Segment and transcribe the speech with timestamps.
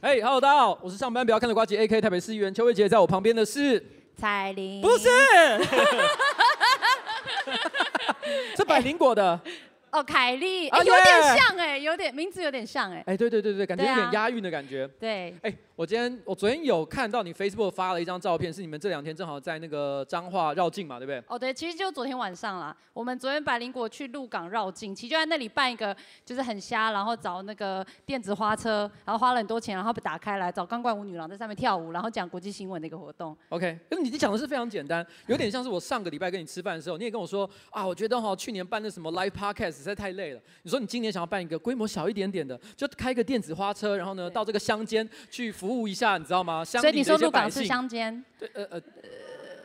[0.00, 3.84] 嘿、hey,，Hello，大家好，我是上班不要看的瓜姐，AK 台北市议员邱慧杰，在我旁边的是
[4.16, 5.08] 彩玲，不是，
[8.56, 9.40] 是百灵果的。
[9.90, 14.88] 哦，凯莉，哎、欸，有点像哎、欸，有点名字有点像哎、欸，哎，对对对对，感觉有点押韵的感觉。
[15.00, 21.22] 对，哎、欸，我今天我昨天有看到你 Facebook 发了一张照片，是你们这两天正好在那个彰化绕境嘛，对不对？
[21.28, 33.36] 哦，对，其实就昨天晚上啦，我们昨天百灵果去鹿港绕境，其实就在那里办一个，就是很瞎，然后找那个电子花车，然后花了很多钱，然后被打开来找钢管舞女郎在上面跳舞，然后讲国际新闻的一个活动。
[33.50, 40.40] OK，那你讲的是非常简单，有点像是我上个礼拜跟你吃饭的时候，你也跟我说啊，我觉得哈去年办的什么 Live Podcast 实在太累了。
[40.64, 46.64] 你说你今年想要办一个规模小一点点的，就开个电子花车，然后呢到这个乡间去服务一下，你知道吗？
[46.64, 48.24] 所以你说鹿港是乡间？
[48.38, 48.80] 对，呃呃，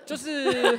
[0.06, 0.78] 就是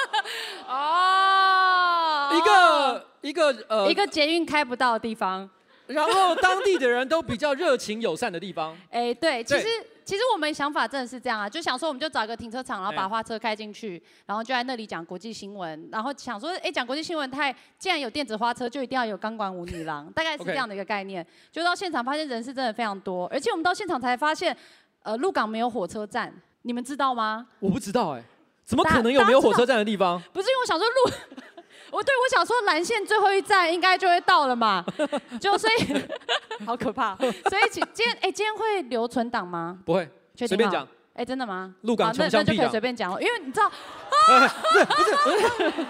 [0.68, 5.48] 哦，一个一个呃一个捷运开不到的地方，
[5.86, 8.76] 然后当地的人都比较热情友善的地方。
[8.90, 9.66] 哎，对，其实。
[10.04, 21.26] 其实我们想法真的是这样啊，就想说我们就找一个停车场，然后把花车开进去，然后就在那里讲国际新闻，然后想说，哎，讲国际新闻太，既然有电子花车，就一定要有钢管舞女郎，大概是这样的一个概念。
[21.50, 24.54] 就到现场发现人是真的非常多，而且我们到现场才发现，
[25.02, 26.32] 呃，鹿港没有火车站，
[26.62, 27.46] 你们知道吗？
[27.60, 28.22] 我不知道哎，
[28.64, 30.20] 怎么可能有没有火车站的地方？
[30.32, 31.53] 不是因为我想说鹿，
[31.94, 34.84] 我对我想说蓝线最后一站应该就会到了嘛，
[35.40, 39.78] 就所以好可怕，所以今今天哎今天会留存档吗？
[39.84, 40.08] 不会。
[40.36, 41.72] 随便讲，哎、欸，真的吗？
[41.82, 45.86] 鹿港穷乡那就可以随便讲了，因为你知道， 啊、不是不是，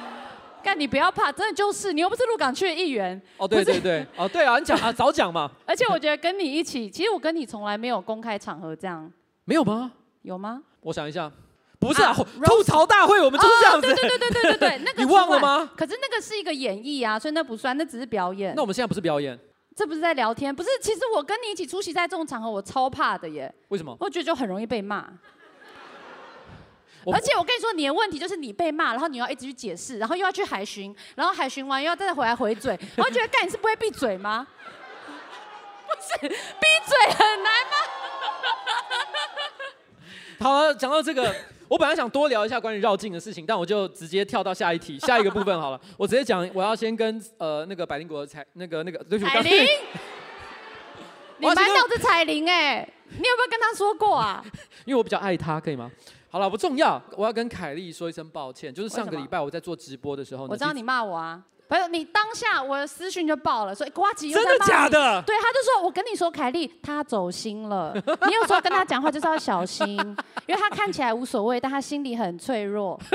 [0.63, 3.19] 干你不要怕，真的就是，你又不是鹿港区的议员。
[3.39, 5.51] 哦，对对对，哦对啊，你讲啊，早讲嘛。
[5.65, 9.11] 而且我觉得跟你一起，其实我跟你从来没有公开场合这样。
[9.47, 9.91] 没有吗？
[10.21, 10.63] 有吗？
[10.83, 11.33] 我想一下，
[11.89, 13.87] 不是啊，吐槽大会我们就是这样子。
[13.87, 15.71] 对对对对对对对，那个你忘了吗？
[15.77, 18.55] 可是那个是一个演绎啊，所以那不算，那只是表演。
[18.55, 19.39] 那我们现在不是表演。
[19.77, 20.69] 这不是在聊天，不是。
[20.81, 23.53] 其实我跟你一起出席在这种场合，我超怕的耶。
[23.69, 23.97] 为什么？
[23.99, 25.09] 我觉得就很容易被骂。
[27.13, 34.47] 而且我跟你说，你的问题就是你被骂，然后你要一直去解释，然后又要去海巡，然后海巡完又要再回来回嘴，我觉得干你是不会闭嘴吗？
[35.87, 36.37] 不是，闭
[36.87, 37.77] 嘴很难吗？
[40.41, 41.35] 好了，讲到这个。
[41.69, 45.81] 我本来想多聊一下关于绕境的事情，但我就直接跳到下一题，下一个部分好了。
[45.97, 49.67] 我直接讲，我要先跟呃那个百灵国的彩那个那个对不起，彩铃，
[51.39, 54.45] 你满脑子彩铃哎，你有没有跟他说过啊？
[54.85, 55.91] 因为我比较爱他，可以吗？
[56.29, 57.01] 好了，不重要。
[57.17, 61.43] 我要跟凯莉说一声抱歉，就是上个礼拜我在做直播的时候，我知道你骂我啊。
[61.67, 65.23] 不是你当下我的私讯就爆了，所以呱吉真的假的？
[65.23, 67.93] 对，他就说，我跟你说，凯莉他走心了，
[68.27, 69.89] 你有时候跟他讲话就是要小心，
[70.47, 73.01] 因为他看起来无所谓，但他心里很脆弱。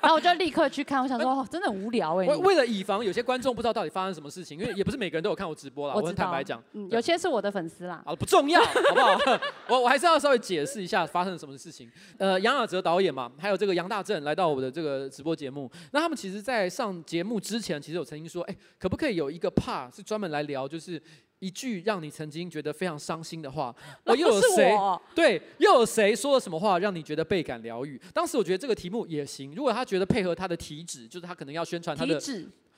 [0.00, 2.26] 然后我就立刻去看，我想说，哦、真的很无聊哎。
[2.26, 8.00] 为为了以防有些观众不知道到底发生什么事情，因为也不是每个人都有看我直播啦，我很坦白讲，嗯，有些是我的粉丝啦。
[8.04, 9.18] 好了，不重要，好不好？
[9.68, 11.90] 我我还是要稍微解释一下发生了什么事情。
[12.16, 21.02] 呃，杨雅哲导演嘛，还有这个杨大正来到我的这个直播节目，那他们其实在上节目之前，其实我曾经说，哎，可不可以有一个 part 是专门来聊，就是。
[21.40, 23.72] 一句让你曾经觉得非常伤心的话，
[24.06, 24.76] 又有谁？
[25.14, 27.96] 对，又有谁说了什么话让你觉得倍感疗愈？
[28.12, 32.20] 当时我觉得这个题目也行，如果他觉得配合他的体脂，就是他可能要宣传他的。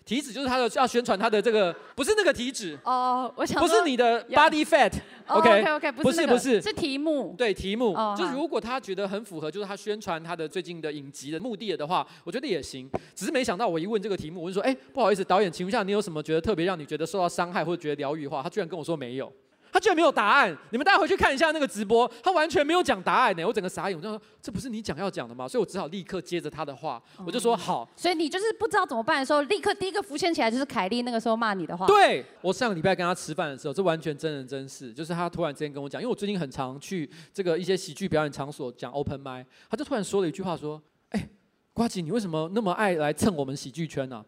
[0.04, 6.72] 体脂就是他的要宣传他的这个，不是那个体脂哦，我想不是你的 body fat，OK OK OK，不是不是是。
[6.72, 12.90] 题目，对题目，就是如果他觉得很符合，就是他宣传他的最近的影集的目的的话，我觉得也行。
[13.14, 18.42] 只是没想到我一问这个题目，我就说，哎，不好意思，导演，请问一下，你有什么觉得特别让你觉得受到伤害或者觉得疗愈的话？
[18.42, 19.30] 他居然跟我说没有。
[19.72, 25.46] 他居然没有答案，你们大家回去看一下那个直播，他完全没有讲答案呢，我整个傻眼，我就说这不是你讲要讲的吗？
[25.46, 27.88] 所以我只好立刻接着他的话，我就说好。
[27.96, 31.86] 所以你就是不知道怎么办的时候，立刻第一个浮现起来就是凯莉那个时候骂你的话。
[31.86, 41.28] 对，我上个礼拜跟他吃饭的时候，这完全真人真事，就是他突然之间跟我讲，因为我最近很常去这个一些喜剧表演场所讲 open mic，他就突然说了一句话说，哎，
[41.72, 44.24] 瓜吉，你为什么那么爱来蹭我们喜剧圈呢？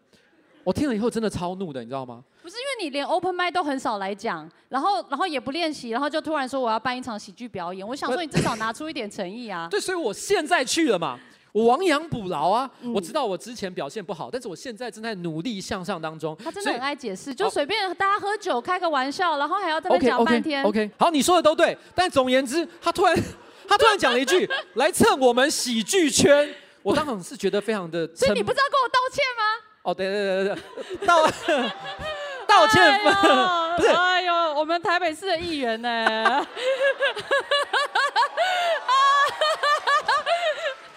[0.63, 2.23] 我听了以后真的超怒的，你知道吗？
[2.41, 7.85] 不是因为你连 open mic 都很少来讲，然后然后也不练习，然后就突然说我要办一场喜剧表演。
[7.87, 9.67] 我想说你至少拿出一点诚意啊。
[9.71, 11.19] 对，所以我现在去了嘛，
[11.51, 12.69] 我亡羊补牢啊。
[12.81, 16.35] 嗯、我知道我之前表现不好，但是我现在正在努力向上当中。
[16.43, 20.63] 他真的很爱解释，就随便大家喝酒开个玩笑，然后还要在那讲半天。
[20.63, 20.91] OK, okay, okay.
[20.97, 23.15] 好，你说的都对，但总言之，他突然
[23.67, 28.07] 他突然讲了一句 来蹭我们喜剧圈，我当场是觉得非常的。
[28.15, 29.69] 所以你不知道跟我道歉吗？
[29.83, 30.57] 哦，对对对对，
[31.05, 31.25] 道
[32.47, 32.99] 道歉，哎、
[33.77, 36.45] 不是，哎呦，我们台北市的议员呢？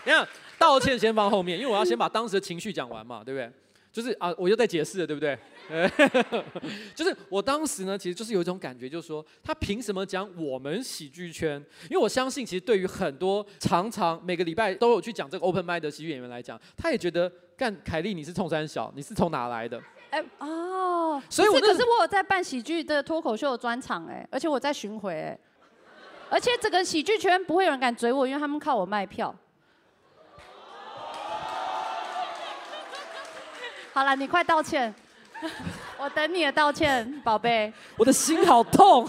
[0.04, 3.50] 你看，道歉先放后面，因为我要先把当时的情绪讲完嘛，对不对？
[3.92, 5.36] 就是啊，我又在解释了，对不对？
[6.94, 11.56] 就是我当时呢，其实就是有一种感觉，就是说他凭什么讲我们喜剧圈？
[11.90, 19.80] 因为我相信，其实对于很多常常每个礼拜都有去讲这个 open m i d 的喜剧演员来讲，他也觉得干凯莉你是冲三小，你是从哪来的？
[20.10, 25.38] 哎哦，所以我可是我有在办喜剧的脱口秀的专场哎，而且我在巡回哎，
[26.30, 29.34] 而且整个喜剧圈不会有人敢追我，因为他们靠我卖票。
[33.94, 34.94] 好了，你快道歉，
[35.98, 37.72] 我等你的道歉，宝贝。
[37.96, 39.08] 我的心好痛。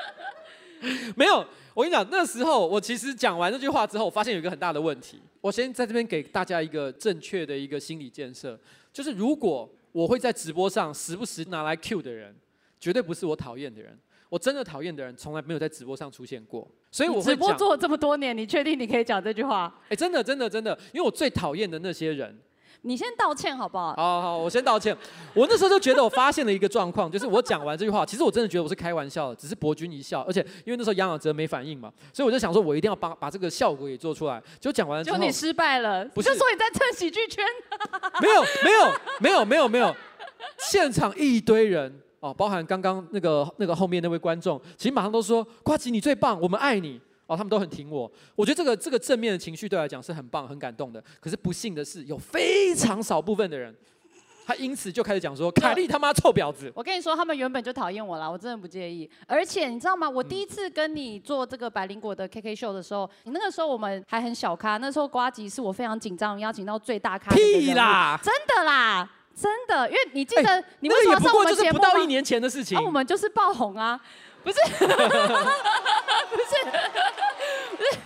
[1.14, 1.44] 没有，
[1.78, 5.22] 我跟你讲，那时候我其实讲完这句话之后，我发现有一个很大的问题。
[5.40, 8.58] 我先在这边给大家一个正确的一个心理建设，
[8.92, 12.34] 就是如果我会在直播上时不时拿来 cue 的人，
[12.80, 13.96] 绝对不是我讨厌的人。
[14.28, 16.68] 我真的讨厌的人，从来没有在直播上出现过。
[16.90, 19.72] 所以我会直播做了这么多年，你确定你可以讲这句话？
[19.88, 22.36] 哎，真的，真的，真的，因为我最讨厌的那些人。
[22.82, 23.94] 你先道歉好不好？
[23.96, 24.96] 好好，我先道歉。
[25.34, 30.20] 我那时候就觉得我发现了一个状况，就是我讲完这句话，其实我真的觉得我是开玩笑的，只是博君一笑。
[30.22, 34.42] 而且因为那时候杨雅哲没反应嘛，所以我就想说，我一定要帮把这个效果也做出来。
[34.60, 37.44] 就讲完之后，就你失败了，不是就说你在蹭喜剧圈？
[38.22, 39.94] 没有没有没有没有没有，
[40.58, 47.00] 现场一堆人哦，包含刚刚那个那个后面那位观众，其实马上都说瓜吉你最棒，我们爱你。
[47.28, 51.04] 哦，他们都很挺我，我觉得这个这个正面的情绪对我来讲是很棒、很感动的。
[51.20, 53.76] 可是不幸的是，有非常少部分的人，
[54.46, 59.08] 他因此就开始讲说：“凯莉他妈臭婊子。”我跟你说，他们原本就讨厌我啦，我真的不介意。
[59.26, 60.08] 而且你知道吗？
[60.08, 67.36] 我第一次跟你做这个百灵果的 KK 秀的时候，你那个时候我们还很小咖，那时候瓜吉是我非常紧张邀请到最大咖的。
[67.36, 68.18] 屁啦！
[68.24, 71.84] 真的啦，真的，因为你记得、欸、你为什么上我们节目吗？
[71.84, 72.78] 就是不到一年前的事情。
[72.78, 74.00] 啊、我们就是爆红啊。
[74.48, 76.54] 不是， 不是，
[77.76, 77.98] 不是，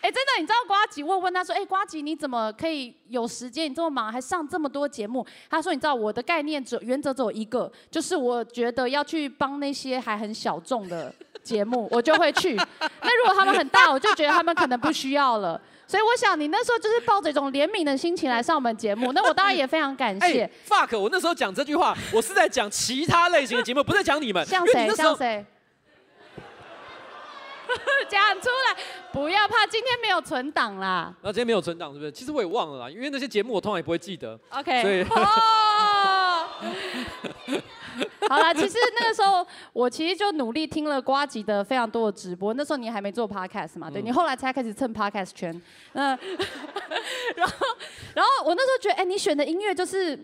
[0.00, 1.02] 哎，真的，你知道瓜吉？
[1.02, 3.68] 我问他说，哎，瓜吉，你怎么可以有时间？
[3.68, 5.26] 你这么忙，还上这么多节目？
[5.50, 11.12] 他说，你知道我的概念只原则只有一个，就是我觉得要去帮那些还很小众的
[11.42, 12.54] 节目， 我就会去。
[12.54, 15.60] 那如果他们很大，我就觉得他们可能不需要了。
[15.84, 20.50] 所以我想，你那时候就是抱着一种怜悯的心情来上我们节目，那我当然也非常感谢。
[20.66, 24.42] fuck，我那时候讲这句话，我是在讲其他类型的节目，不是在讲你们。
[24.46, 24.88] 像谁？
[24.94, 25.44] 像谁？
[28.08, 28.82] 讲出来，
[29.12, 31.14] 不要怕，今天没有存档啦。
[31.22, 32.12] 那今天没有存档是不是？
[32.12, 34.38] 其实我也忘了啦，因为那些节目我通常也不会记得。
[34.50, 34.82] OK。
[34.82, 35.04] 所以。
[38.28, 42.54] 好啦，其实那个时候我其实就努力听了瓜吉的非常多的直播。
[42.54, 43.90] 那时候你还没做 Podcast 嘛？
[43.90, 45.60] 对，你后来才开始蹭 Podcast 圈。
[45.92, 46.18] 嗯。
[47.36, 47.54] 然后，
[48.14, 50.18] 然后我那时候觉得，哎，你选的音乐就是。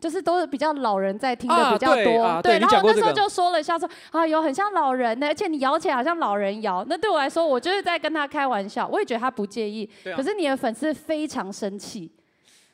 [0.00, 9.90] 就是都是比较老人在听的比较多，啊、对，然后那时候就说了一下说啊，有很像老人的，而且你摇起来好像老人摇，那对我来说，我就是在跟他开玩笑，我也觉得他不介意。
[10.04, 12.10] 啊、可是你的粉丝非常生气，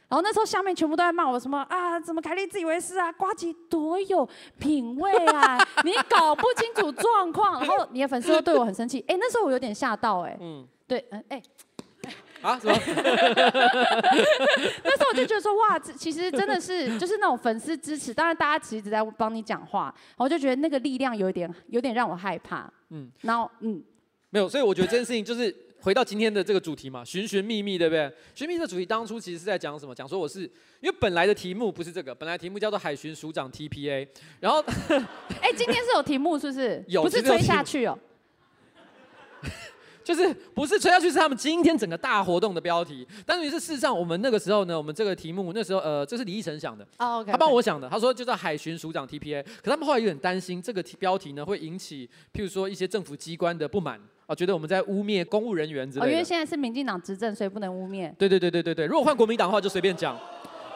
[0.09, 4.29] 然后那时候下面全部都在骂我什么啊，怎么凯莉自以为是啊，瓜吉多有
[4.59, 11.43] 品味啊， 你搞不清楚状况，然后你的粉丝都对我很生气，哎，那时候我有点吓到，哎，嗯，对，嗯，哎。
[12.45, 12.59] 啊？
[12.61, 12.79] 什么？
[14.85, 22.71] 那时候我就觉得说，哇，这其实真的是就是那种粉丝支持，当然大家其实一直在帮你讲话，我就觉得那个力量有一点有点让我害怕。
[22.91, 23.83] 嗯，然后嗯，
[24.29, 28.13] 没有，所以我觉得这件事情就是回到今天的这个主题嘛，寻寻觅觅，对不对？
[28.35, 29.95] 寻觅的主题当初其实是在讲什么？
[29.95, 30.41] 讲说我是
[30.81, 34.07] 因为本来的题目不是这个，本来题目叫做海巡署长 TPA，
[34.39, 34.63] 然后
[35.41, 36.85] 哎，今天是有题目是不是？
[36.89, 37.99] 有，不是追下去哦。
[40.05, 43.07] 就是不是吹下去，是他们今天整个大活动的标题。
[43.25, 47.33] 但是事实上，我们那个时候呢，我们这个题目那时候呃，这是李奕晨想的，oh, okay, okay.
[47.33, 47.89] 他帮我想的。
[47.89, 56.07] 他说就叫海巡署长 TPA，可他们后来有点担心这个标题呢会引起，譬如说一些政府机关的不满啊，觉得我们在污蔑公务人员之类的。
[56.07, 58.15] 哦，因为现在是民进党执政，所以不能污蔑。
[58.17, 60.15] 对对对对对对，如果换国民党的话，就随便讲。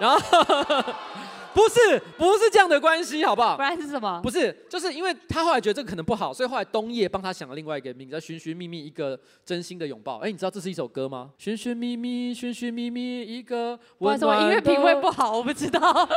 [0.00, 0.18] 然后。
[1.58, 3.56] 不是，不是这样的关系，好不好？
[3.56, 4.20] 不然是什么？
[4.22, 10.18] 不是，就是因为他后来觉得这个可能不好，所以后来冬叶帮他想了另外一个名字，叫《寻寻觅觅一个真心的拥抱》。
[10.20, 11.30] 哎，你知道这是一首歌吗？
[11.36, 14.44] 寻寻觅觅，寻寻觅觅一个温暖的。
[14.44, 16.08] 我音乐品味不好，我不知道。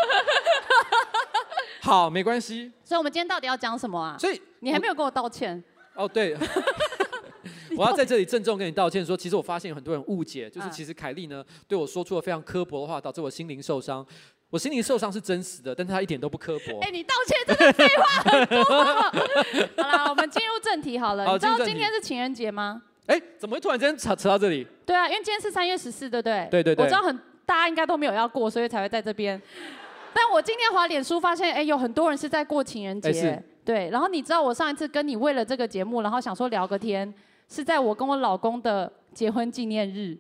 [1.82, 2.72] 好，没关系。
[2.84, 4.16] 所以我们今天到底要讲什么啊？
[4.20, 5.64] 所以你还没有跟我道歉。
[5.96, 6.38] 哦，对。
[7.76, 14.06] 我要在这里郑重跟你道歉，说其实我发现有很多人误解，就是其实凯莉呢对我说出了非常刻薄的话，导致我心灵受伤。
[14.52, 16.78] 我心灵受伤是真实的，但是他一点都不刻薄。
[16.82, 18.64] 哎、欸，你道歉真的废话很多。
[19.82, 21.26] 好了，我们进入正题好了。
[21.26, 22.82] 好，你知道今天是情人节吗？
[23.08, 24.68] 哎、欸，怎么会突然间扯扯到这里？
[24.86, 26.48] 对啊，因为今天是三月十四，对不对？
[26.52, 26.84] 对对对。
[26.84, 29.42] 我知道很大家应该都没有要过，所以才会在这边。
[30.14, 33.10] 但我今天滑脸书发现，哎、欸，有很多人是在过情人节。
[33.10, 37.14] 欸、对，然后你知道我上一次跟你为了这个节目，然后想说聊个天，
[37.48, 40.18] 是在我跟我老公的结婚纪念日，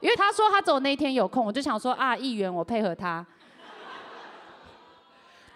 [0.00, 3.24] 因为他说他走那天有空，我就想说啊，议员我配合他。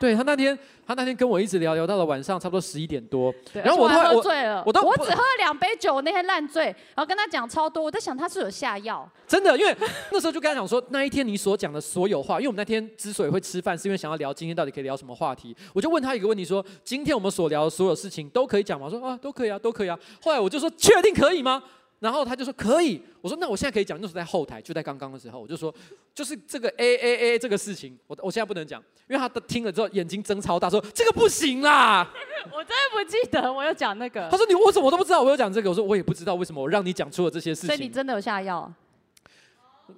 [0.00, 3.30] 对他那天，他那天跟我一直聊聊到了晚上差不多十一点多。
[3.52, 9.06] 对，然后我都喝醉了，我都我只喝了两杯酒，我那天烂醉，然后跟他讲超多，我在想他是有下药。
[9.28, 9.76] 真的，因为
[10.10, 15.54] 那时候就跟他讲说，那一天你所讲的所有话，因为我们那天之所以会吃饭，是因为想要聊今天到底可以聊什么话题。
[15.74, 18.86] 我就问他一个问题说，今天我们所聊的所有事情都可以讲吗？
[18.86, 19.98] 我说啊，都可以啊，都可以啊。
[20.22, 21.62] 后来我就说，确定可以吗？
[22.00, 25.72] 然后他就说可以，我说那我现在可以讲，那时候在后台，就在刚刚的时候，我就说
[26.14, 32.10] 就是这个 A A A 这个事情，我我现在不能讲，因为他听了之后眼睛睁超大，说这个不行啦。
[32.52, 34.28] 我真的不记得我有讲那个。
[34.30, 37.68] 他说你我怎么都不知道我有讲这个，我说我也不知道为什么我让你讲出了这些事情。
[37.68, 38.72] 所以你真的有下药？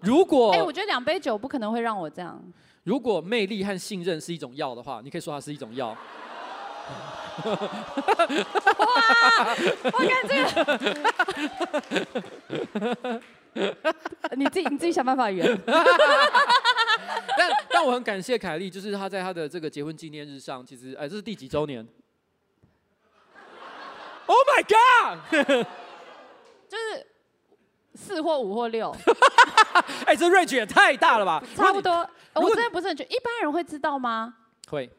[0.00, 2.42] 如果哎，我觉得两杯酒不可能会让我这样。
[2.82, 5.96] 如果魅力和信任是一种药的话，你可以说它是一种药。
[8.78, 9.56] 哇！
[9.84, 10.32] 我看这
[13.10, 13.20] 个，
[14.36, 15.58] 你自己你自己想办法圆。
[17.36, 21.86] 但但我很感谢凯莉，就是她在她的这个结婚纪念日上，其实哎，这是第几周年
[24.26, 25.18] ？Oh my god！
[26.68, 27.06] 就是
[27.94, 28.94] 四或五或六。
[30.04, 31.42] 哎，这 range 也太大了吧？
[31.56, 32.08] 差不多。
[32.34, 34.34] 我真的不是很觉得，一般人会知道吗？
[34.68, 34.90] 会。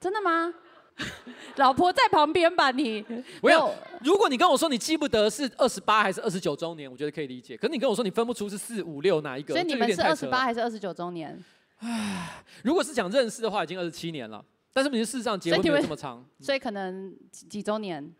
[0.00, 0.52] 真的吗？
[1.56, 3.04] 老婆在旁边吧，你
[3.42, 3.74] 没有。
[4.02, 7.56] 如果你跟我说你记不得是二十八还是二十九周年，我觉得可以理解。
[7.56, 11.42] 可是你跟我说你分不出是四五六哪一个，所以你们是二十八还是二十九周年？
[11.78, 14.44] 唉，如果是讲认识的话，已经二十七年了。
[14.72, 18.14] 但是你事实上结婚没有这么长， 所以，可能几几周年？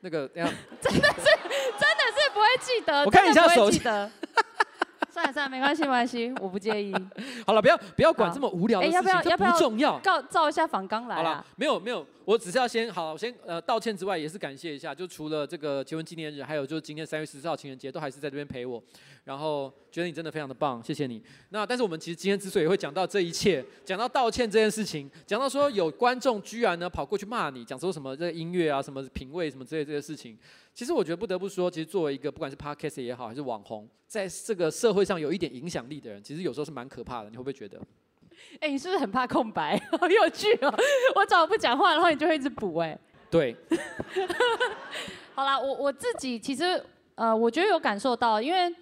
[0.00, 1.10] 那个 真的是真的
[2.12, 3.80] 是不会记得，我看一下手机。
[5.14, 6.92] 算了算了，没关系没关系， 我不介意。
[7.46, 9.96] 好了，不要不要管这么无聊的事情，欸、要不要这不重要。
[10.00, 11.14] 告照一下访刚来。
[11.14, 18.82] 好了，没有没有，我只是要先好，先呃道歉之外，也是感谢一下，就除了这个结婚纪念日，还有就是今天三月十四号情人节，都还是在这边陪我。
[19.22, 21.22] 然后觉得你真的非常的棒，谢谢你。
[21.50, 30.36] 那但是我们其实今天之所以会讲到这一切，讲到道歉这件事情，讲到说有观众居然呢跑过去骂你，讲说什么这个音乐啊，什么品味什么之类这些事情，
[30.74, 37.30] 其实我觉得不得不说，其实作为一个不管是 podcast 也好，还是网红，在这个社会上有一点影响力的人，其实有时候是蛮可怕的。
[37.30, 37.80] 你会不会觉得？
[38.58, 39.78] 哎，你是不是很怕空白？
[40.00, 40.74] 好有趣哦！
[41.14, 42.98] 我早不讲话，然后你就会一直补哎。
[43.30, 43.54] 对。
[45.36, 46.84] 好啦，我我自己其实
[47.14, 48.74] 呃，我觉得有感受到，因为。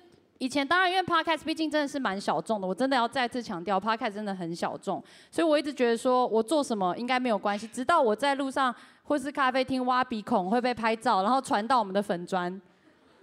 [0.42, 7.64] 以前当然，因为 Podcast 毕竟真的是蛮小众的，我真的要再次强调，Podcast 真的很小众，所以我一直觉得说我做什么应该没有关系。
[7.68, 12.60] 直到我在路上或是咖啡厅挖鼻孔会被拍照，然后传到我们的粉砖，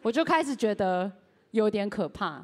[0.02, 1.12] 我就开始觉得
[1.52, 2.42] 有点可怕。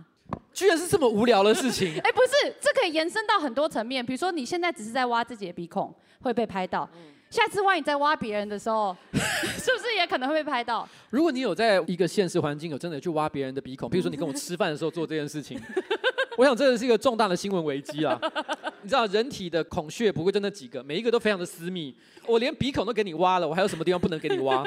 [0.52, 1.98] 居然是这么无聊的事情？
[2.04, 6.90] 哎，不是，这可以延伸到很多层面，比如说你现在只是在挖自己的鼻孔会被拍到。
[7.36, 10.88] 下次万一在挖别人的时候， 是不是也可能会被拍到？
[11.10, 15.60] 如果你有在一个现实环境有真的去挖别人的鼻孔，比如说你跟我吃饭的时候做这件事情，
[16.38, 18.18] 我想这个是一个重大的新闻危机啊！
[18.82, 21.94] 你知道人体的孔穴不会就那几个，每一个都非常的私密，
[22.26, 24.64] 我连鼻孔都给你挖了，我还有什么地方不能给你挖？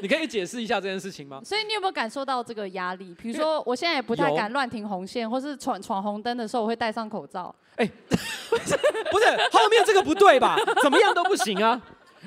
[0.00, 1.40] 你可以解释一下这件事情吗？
[1.44, 3.16] 所以你有没有感受到这个压力？
[3.20, 7.52] 比如说我现在也不太敢乱停红线，或是闯闯红灯的时候，我会戴上口罩。
[7.76, 7.92] 哎、欸，
[9.10, 10.56] 不是，后面这个不对吧？
[10.82, 11.80] 怎么样都不行啊！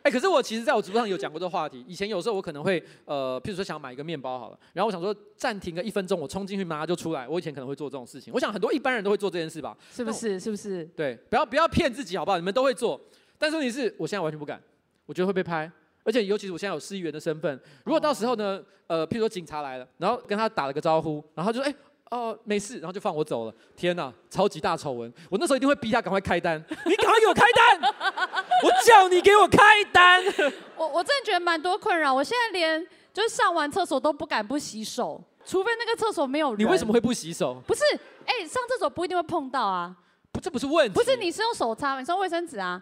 [0.03, 1.83] 哎，可是我其实在我直播上有讲过这个话题。
[1.87, 7.27] 以前有时候我可能会，呃，譬如说想买一个面包好了，然后我想说暂停个一分钟，我冲进去马上就出来。
[7.27, 8.33] 我以前可能会做这种事情。
[8.33, 9.75] 我想很多一般人都会做这件事吧？
[9.91, 10.39] 是不是？
[10.39, 10.85] 是不是？
[10.95, 12.37] 对，不要不要骗自己好不好？
[12.37, 12.99] 你们都会做，
[13.37, 14.61] 但是问题是我现在完全不敢，
[15.05, 15.71] 我觉得会被拍，
[16.03, 21.75] 而且尤其是我现在有市议员的身份，如果到时候呢，呃，譬如说警察来了，然后跟他打了个招呼，然后就说哎。
[22.11, 23.53] 哦，没事，然后就放我走了。
[23.75, 25.13] 天哪，超级大丑闻！
[25.29, 26.57] 我那时候一定会逼他赶快开单。
[26.87, 28.38] 你赶快给我开单！
[28.63, 30.23] 我叫你给我开单。
[30.75, 32.13] 我我真的觉得蛮多困扰。
[32.13, 36.59] 我现在连就是上完厕所都不敢不洗手，除非那个厕所没有人。
[36.59, 37.61] 你为什么会不洗手？
[37.65, 37.81] 不是，
[38.25, 39.95] 哎、欸，上厕所不一定会碰到啊。
[40.31, 40.93] 不，这不是问题。
[40.93, 42.81] 不是，你是用手擦，你是用卫生纸啊。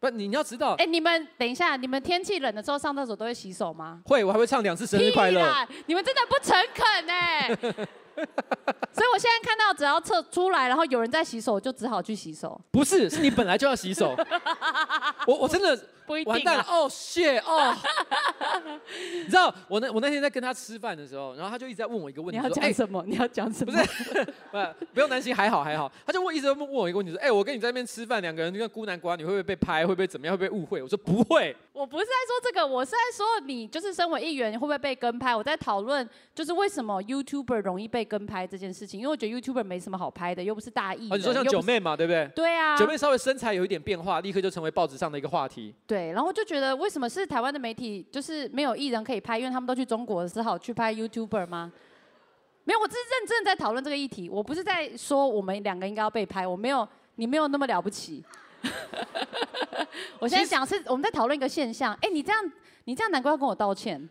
[0.00, 0.72] 不，你你要知道。
[0.72, 4.00] 哎、欸，你们等一下，你们天气冷的时候上厕所都会洗手吗？
[4.06, 5.42] 会，我还会唱两次生日快乐。
[5.86, 7.58] 你们真的不诚恳哎。
[9.04, 12.58] 所以我现在看到，只要测出来，然后有人在洗手，就只好去洗手。
[12.70, 14.16] 不是，是你本来就要洗手。
[15.28, 17.76] 我我真的不一定、啊、完蛋了哦，shit 哦。
[18.96, 23.00] 你知道我那我那天在跟他吃饭的时候，然后他就一直在问我一个问题，你要讲什么？
[23.00, 23.72] 欸、你要讲什么？
[23.72, 24.58] 不是， 不
[24.94, 25.92] 不用担心，还好还好。
[26.06, 29.86] 他就问一直问我一个问题，说：哎、欸，我跟你在那边吃饭，两个人就像孤男寡女，会不会被拍？
[29.86, 30.34] 会不会怎么样？
[30.36, 30.82] 会不会误会？
[30.82, 31.54] 我说不会。
[31.74, 35.36] 我不是在说这个，我是在说你就是身为议员，会不会被跟拍？
[35.36, 41.08] 我在讨论就是为什么 YouTuber 容易被跟拍这件事情，因为我觉得 YouTuber 没什么好拍的，又不是大艺。
[41.10, 42.26] 哦，你说像九妹嘛，对不对？
[42.34, 42.76] 对啊。
[42.76, 45.74] 九妹稍微身材有一点变化，立刻就成为报纸上的一个话题。
[45.86, 51.72] 对，然后就觉得为什么是台湾的媒体就是没有艺人可以拍，因为他们都去中国，只好去拍 YouTuber 吗？
[52.64, 58.24] 没有，我只是认真在讨论这个议题，我不是在说我们两个应该要被拍，我没有，你没有那么了不起。
[60.18, 61.92] 我现在讲是我们在讨论一个现象。
[62.00, 62.52] 哎，你这样，
[62.84, 64.08] 你这样难怪要跟我道歉。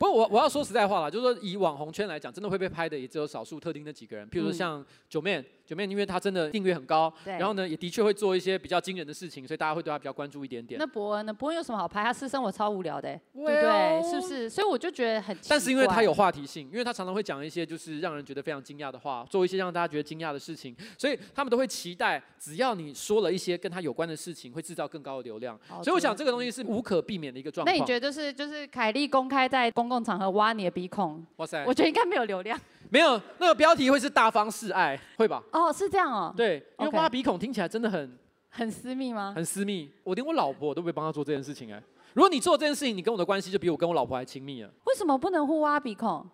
[0.00, 5.44] 不过我我要说实在话了，就是说以网红圈来讲，真的会被拍的也只有少数特定的几个人，譬如说像九妹。
[5.70, 10.80] 九妹，因为他真的订阅很高，然后呢，也的确会做一些比较惊人的事情，所以大家会对他比较关注一点点。
[10.80, 11.32] 那博恩呢？
[11.32, 12.02] 博恩有什么好拍？
[12.02, 14.02] 他私生活超无聊的，对不对？
[14.02, 14.50] 是不是？
[14.50, 15.36] 所以我就觉得很。
[15.48, 25.56] 但是因为他有话题性，因为他常常会讲一些就是让人觉得非常惊讶的话，做一些让大家觉得惊讶的事情，所以他们都会期待，只要你说了一些跟他有关的事情，会制造更高的流量。
[25.84, 27.72] 所以我想这个东西是无可避免的一个状况。
[27.72, 31.24] 那你觉得就是就是凯莉公开在公共场合挖你的鼻孔？
[31.36, 31.64] 哇塞！
[31.64, 32.58] 我觉得应该没有流量。
[32.90, 35.42] 没有，那个标题会是大方示爱，会吧？
[35.52, 36.34] 哦，是这样哦。
[36.36, 38.18] 对，因为挖鼻孔听起来真的很
[38.48, 39.32] 很私密吗？
[39.34, 41.82] 很私密，我连我老婆都不会帮他做这件事情哎。
[42.12, 44.70] 如果你做这件事情，你跟我的关系就比我跟我老婆还亲密了。
[44.84, 46.28] 为什么不能互挖鼻孔？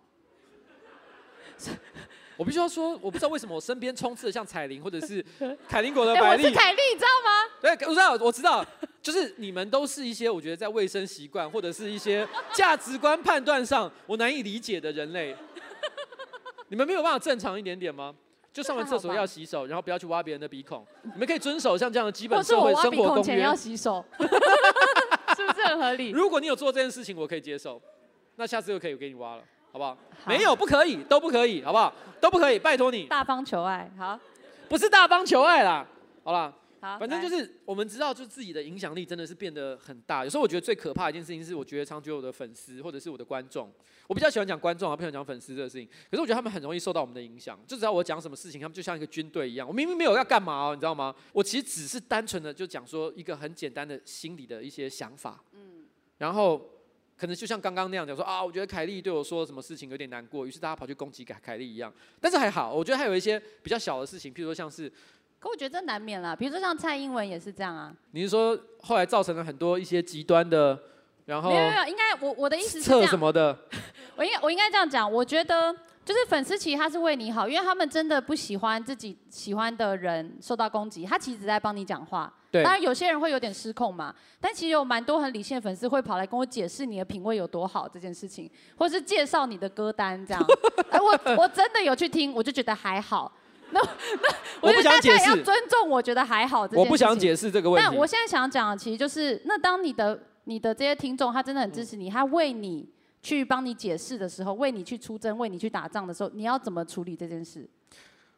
[2.35, 5.23] 我必须要说，我不知道为什么我身边充斥的像彩铃或者是
[5.67, 7.29] 凯林果的百丽，我是凯丽，你知道吗？
[7.61, 8.65] 对，我知道，我知道，
[9.01, 15.35] 就是你们都是一些我觉得在卫生习惯或者是一些价值观判断上我难以理解的人类。
[16.69, 18.13] 你们没有办法正常一点点吗？
[18.53, 20.83] 就上完厕所要洗手，然后不要去挖别人的鼻孔。
[21.03, 23.39] 你们可以遵守像这样的基本社会生活公约。
[23.39, 24.03] 要洗手，
[25.37, 26.09] 是不是很合理？
[26.09, 27.79] 如果你有做这件事情，我可以接受。
[28.35, 29.91] 那下次又可以给你挖了，好不好？
[30.23, 31.93] 好没有，不可以，都不可以，好不好？
[32.19, 33.03] 都不可以，拜托你。
[33.03, 34.19] 大方求爱，好。
[34.67, 35.85] 不是大方求爱啦，
[36.23, 36.51] 好啦。
[36.79, 40.23] 好，反正就是我们知道，就自己的影响力真的是变得很大。
[40.23, 43.71] 有时候我觉得最可怕的一件事情是，我觉得常觉得我的粉丝或者是我的观众，
[44.07, 45.87] 我比较喜欢讲观众啊，不喜欢讲粉丝这个事情。
[46.09, 49.67] 可是我觉得他们很容易受到我们的影响，就只要我讲什么事情，他们就像一个军队一样。
[49.67, 51.15] 我明明没有要干嘛哦，你知道吗？
[51.33, 55.43] 我其实只是单纯的就讲说一个很简单的心理的一些想法。
[55.53, 55.85] 嗯。
[56.19, 56.69] 然后
[57.17, 61.91] 可能就像刚刚那样讲说啊，我觉得凯莉对我说什么事情有点难过，于是大家跑去攻击凯凯莉一样。
[62.21, 64.91] 但是还好，我觉得还有一些比较小的事情，譬如说像是。
[65.39, 67.93] 可我觉得这难免啦，比如说像蔡英文也是这样啊。
[68.11, 70.77] 你是说后来造成了很多一些极端的，
[71.25, 73.07] 然后没有没有，应该我我的意思是这样。
[73.07, 73.57] 什么的？
[74.17, 75.71] 我应该我应该这样讲，我觉得
[76.03, 82.33] 就是粉丝其实他是为你好，因为他们真的不喜欢自己喜欢的人受到攻击，他其实在帮你讲话。
[82.49, 82.63] 对。
[82.63, 90.43] 当然有些人会有点失控嘛，但其实有蛮多很理性的粉丝会跑来跟我解释你的品味有多好这件事情，或是介绍你的歌单这样。
[90.89, 93.31] 哎，我我真的有去听，我就觉得还好。
[93.71, 93.79] 那
[94.21, 94.29] 那，
[94.61, 96.67] 我觉得大家也要尊重，我觉得还好。
[96.73, 97.85] 我不想解释这个问题。
[97.87, 102.87] 但我现在想讲的，其实就是，那当你的你的这些听众，他真的很支持你，他为你
[103.21, 107.69] 去帮你解释的时候，为你去出征，为你去打仗的时候，你要怎么处理这件事？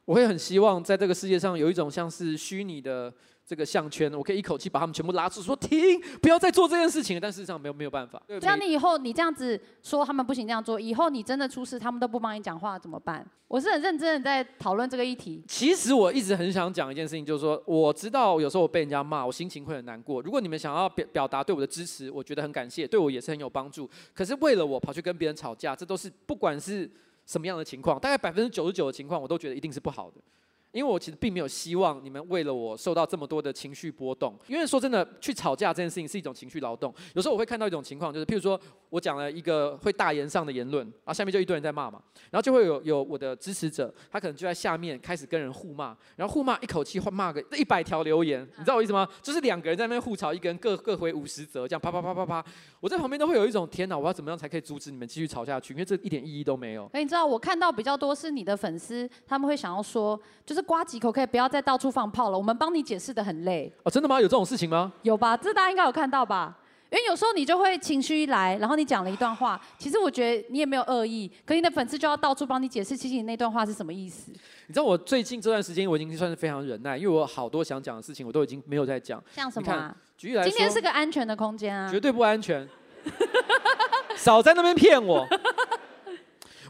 [0.09, 3.13] 我会很希望在这个世界上有一种像是虚拟的。
[3.45, 7.19] 这个项圈，我可以一口气把他们全部拉住，说停，不要再做这件事情了。
[7.19, 8.21] 但事实上没有没有办法。
[8.27, 13.25] 这样你以后你这样子说他们不行这样做，以后你真的出事，他们都不帮你讲话怎么办？
[13.47, 15.43] 我是很认真的在讨论这个议题。
[15.47, 20.21] 其实我一直很想讲一件事情，就是说我知道有时候我被人家骂，我心情会很难过。
[20.21, 23.89] 如果你们想要表表达对我的支持，我觉得很感谢，对我也是很有帮助。
[24.13, 26.87] 可是为了我跑去跟别人吵架，这都是不管是
[27.29, 30.19] 什么样的情况，大概百分之九十九的情况，我都觉得一定是不好的。
[30.71, 34.37] 因为我其实并没有希望你们为了我受到这么多的情绪波动。
[34.47, 36.93] 因为说真的，去吵架这件事情是一种情绪劳动。
[37.13, 49.07] 有时候我会看到一种情况，就是譬如说我讲了一个会大言上的言论，啊，下面就一堆人在骂嘛，然后就会有有我的支持者，他可能就在下面开始跟人互骂，然后互骂一口气会骂个一百条留言，你知道我意思吗？
[49.21, 52.45] 就是两个人在那边互吵，一个人各各回五十则，这样啪啪啪啪啪。
[52.79, 55.73] 我在旁边都会有一种天哪，我要怎么样才可以阻止你们继续吵下去？
[55.73, 56.89] 因为这一点意义都没有。
[56.93, 63.71] 哎，你知道我看到比较多是你的粉丝，他们会想要说，就是呱吉可不可以不要再到处放炮了，我们帮你解释的很累。
[63.83, 64.19] 哦，真的吗？
[64.19, 64.91] 有这种事情吗？
[65.03, 66.57] 有吧，这大家应该有看到吧？
[66.91, 74.31] 因为有时候你就会情绪一来，然后你讲了一段话，其实我觉得你也没有恶意，可你的粉丝就要到处帮你解释，其实你那段话是什么意思？
[74.65, 79.23] 你知道我最近这段时间我已经算是非常忍耐，因为我好多想讲的事情我都已经没有在讲。
[79.35, 79.95] 像什么啊？
[80.17, 81.87] 举例来说，今天是个安全的空间啊。
[81.91, 82.67] 绝对不安全。
[84.17, 85.27] 少在那边骗我。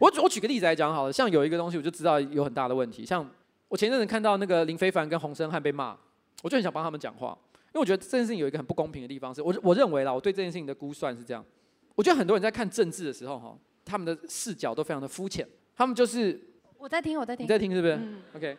[0.01, 3.25] 我我举个例子来讲好了，像有一个东西我就知道有很大的问题，像。
[3.69, 5.95] 我前阵子看到那个林非凡跟洪生汉被骂，
[6.43, 11.45] 我就很想帮他们讲话，因为我觉得这件事情有一个很不公平的地方，是我我认为啦，我对这件事情的估算是这样，
[11.95, 16.39] 我觉得很多人在看政治的时候哈，他们的视角都非常的肤浅，他们就是
[16.77, 17.93] 我在听我在听你在听是不是？
[17.93, 18.57] 嗯，OK。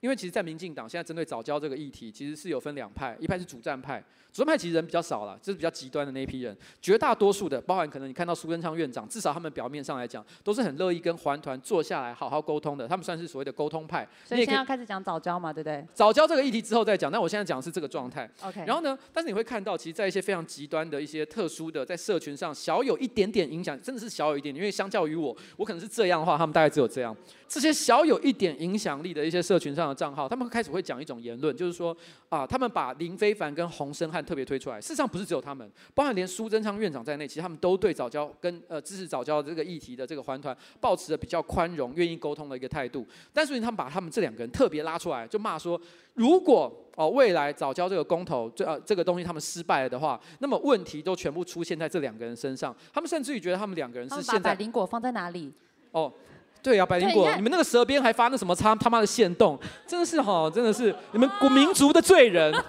[0.00, 14.06] 因为其实，在民进党现在针对早教这个议题，其实是有分两派，一派是主战派，主战派其实人比较少了，就是比较极端的那一批人，绝大多数的，包含可能你看到苏贞昌院长，至少他们表面上来讲，都是很乐意跟环团坐下来好好沟通的，他们算是所谓的沟通派。
[14.24, 15.84] 所以现在要开始讲早教嘛，对不对？
[15.92, 18.30] 早教这个议题之后再讲，那我现在讲的是这个状态。
[18.42, 18.64] OK。
[18.64, 27.16] 然后呢，但是你会看到，其实，在一些非常极端的一些特殊的，在社群上小有一点点影响，真的是小有一点点，因为相较于我，我可能是这样的话，他们大概只有这样。
[27.48, 31.96] 这些小有一点影响力的一些社群上的账号，他们开始会讲一种言论，就是说
[32.28, 34.78] 啊，他们把林非凡跟洪申汉特别推出来。
[34.78, 43.06] 事实上不是只有他们，包含连苏贞昌院长在内，其实他们都对早教跟呃支持早教这个议题的这个环团，抱持着比较宽容、愿意沟通的一个态度。
[43.32, 45.80] 但是他们把他们这两个人特别拉出来，就骂说，
[46.14, 52.76] 如果哦未来早教这个公投这呃这个东西他们失败了的话，那么问题都全部出现在这两个人身上。
[52.92, 55.50] 他们甚至于觉得他们两个人是现在把林果放在哪里？
[55.92, 56.12] 哦。
[56.62, 62.52] 对啊，百灵果，你们那个舌边还发那什么他他妈的线动， 真的是哈，真的是你们古民族的罪人。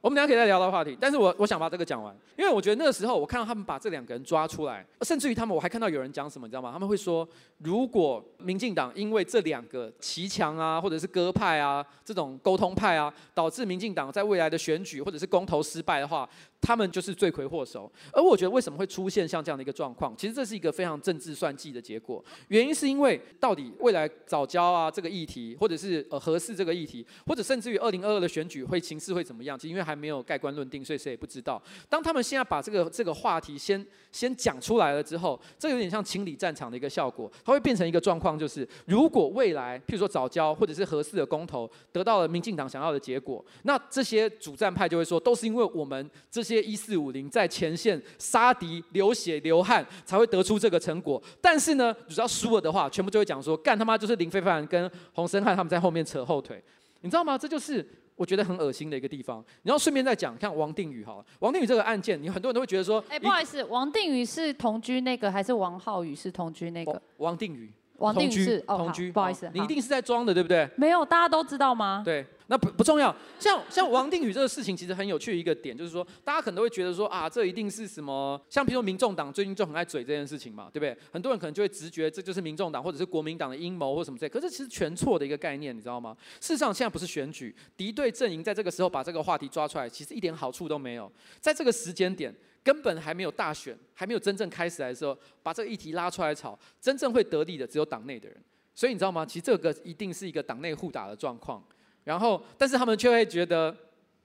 [0.00, 6.70] 我们等下可以再聊到话题，但是我我想把这个讲完，因为我觉得那个时候我看到他们把这两个人抓出来，甚至于他们我还看到有人讲什么，你知道吗？
[6.72, 7.26] 他们会说，
[7.58, 16.28] 如果民进党因为这两个骑墙啊，或者是鸽派啊这种沟通派啊，导致民进党在未来的选举或者是公投失败的话，
[16.62, 17.90] 他们就是罪魁祸首。
[18.12, 20.16] 而我觉得为什么会出现像这样的一个状况？
[20.16, 22.24] 其实这是一个非常政治算计的结果。
[22.48, 29.58] 原因是因为到底未来早教啊这个议题，或者是呃合适这个议题，或者甚至于二零二二的选举会形势会怎么样？
[29.58, 31.60] 其实因为还没有盖棺论定，所以谁也不知道。
[31.88, 37.28] 当他们现在把这个这个话题先先讲出来了之后，这有点像清理战场的一个效果。
[37.44, 51.20] 它会变成一个状况，就是如果未来譬如说藻礁或者是合适的公投得到了民进党想要的结果，那这些主战派就会说，都是因为我们这些一四五零在前线杀敌流血流汗才会得出这个成果。
[51.40, 56.62] 但是呢，只要输了的话，全部就会讲说，干他妈就是林飞帆跟洪森汉他们在后面扯后腿，
[57.00, 57.38] 你知道吗？
[57.38, 57.84] 这就是。
[58.16, 66.92] 我觉得很恶心的一个地方，然后顺便再讲，看王定宇好了，王定宇这个案件，你很多人都会觉得说，哎，不好意思，王定宇是同居那个，还是王浩宇是同居那个？
[66.92, 67.72] 哦、王定宇。
[68.02, 70.68] 王定宇是同居，不好意思，你一定是在装的，对不对？
[70.76, 72.02] 没有，大家都知道吗？
[72.04, 73.14] 对，那不不重要。
[73.38, 78.40] 像像王定宇这个事情，其实很有趣的一个点，就是说，大家可能都会觉得说啊，这一定是什么？
[78.48, 80.96] 像比如说，民众党最近就很爱嘴这件事情嘛，对不对？
[81.12, 84.28] 很多人可能就会直觉这就是民众党或者是国民党的阴谋或什么之类。
[84.28, 86.16] 可是其实全错的一个概念，你知道吗？
[86.40, 91.10] 事实上，现在不是选举，敌对阵营在这个时候把这个话题抓出来，其实一点好处都没有。
[91.40, 92.34] 在这个时间点。
[92.64, 98.38] 根本还没有大选，还没有真正开始来的时候，把这个议题拉出来炒，真正会得利的只有党内的人。
[98.74, 99.26] 所以你知道吗？
[99.26, 101.62] 其实这个一定是一个党内互打的状况。
[102.04, 103.76] 然后，但是他们却会觉得，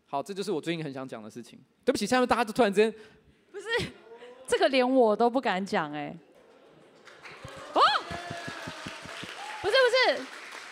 [0.05, 1.59] 好，这就是我最近很想讲的事情。
[1.83, 2.91] 对不起，下面大家都突然之间，
[3.51, 3.65] 不是，
[4.47, 6.15] 这个连我都不敢讲哎。
[7.73, 7.81] 哦，
[9.61, 10.25] 不是不是，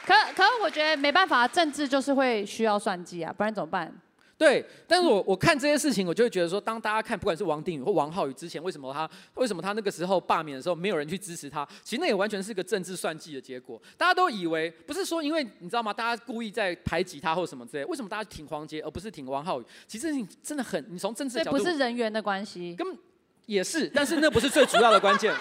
[0.05, 3.93] 可可我觉得没办法，政治就是会需要算计啊，不然怎么办？
[4.37, 11.65] 对，但是我我看这些事情，我就会觉得说，当大家看，不管是王定宇或王浩宇之前，为什么他为什么他那个时候罢免的时候，没有人去支持他？
[11.83, 13.81] 其实那也完全是个政治算计的结果。
[13.97, 15.93] 大家都以为不是说，因为你知道吗？
[15.93, 17.85] 大家故意在排挤他或什么之类。
[17.85, 19.65] 为什么大家挺黄杰而不是挺王浩宇？
[19.87, 22.97] 其实你真的很，你从政治角度，不是人员的关系，根本
[23.45, 25.33] 也是，但是那不是最主要的关键。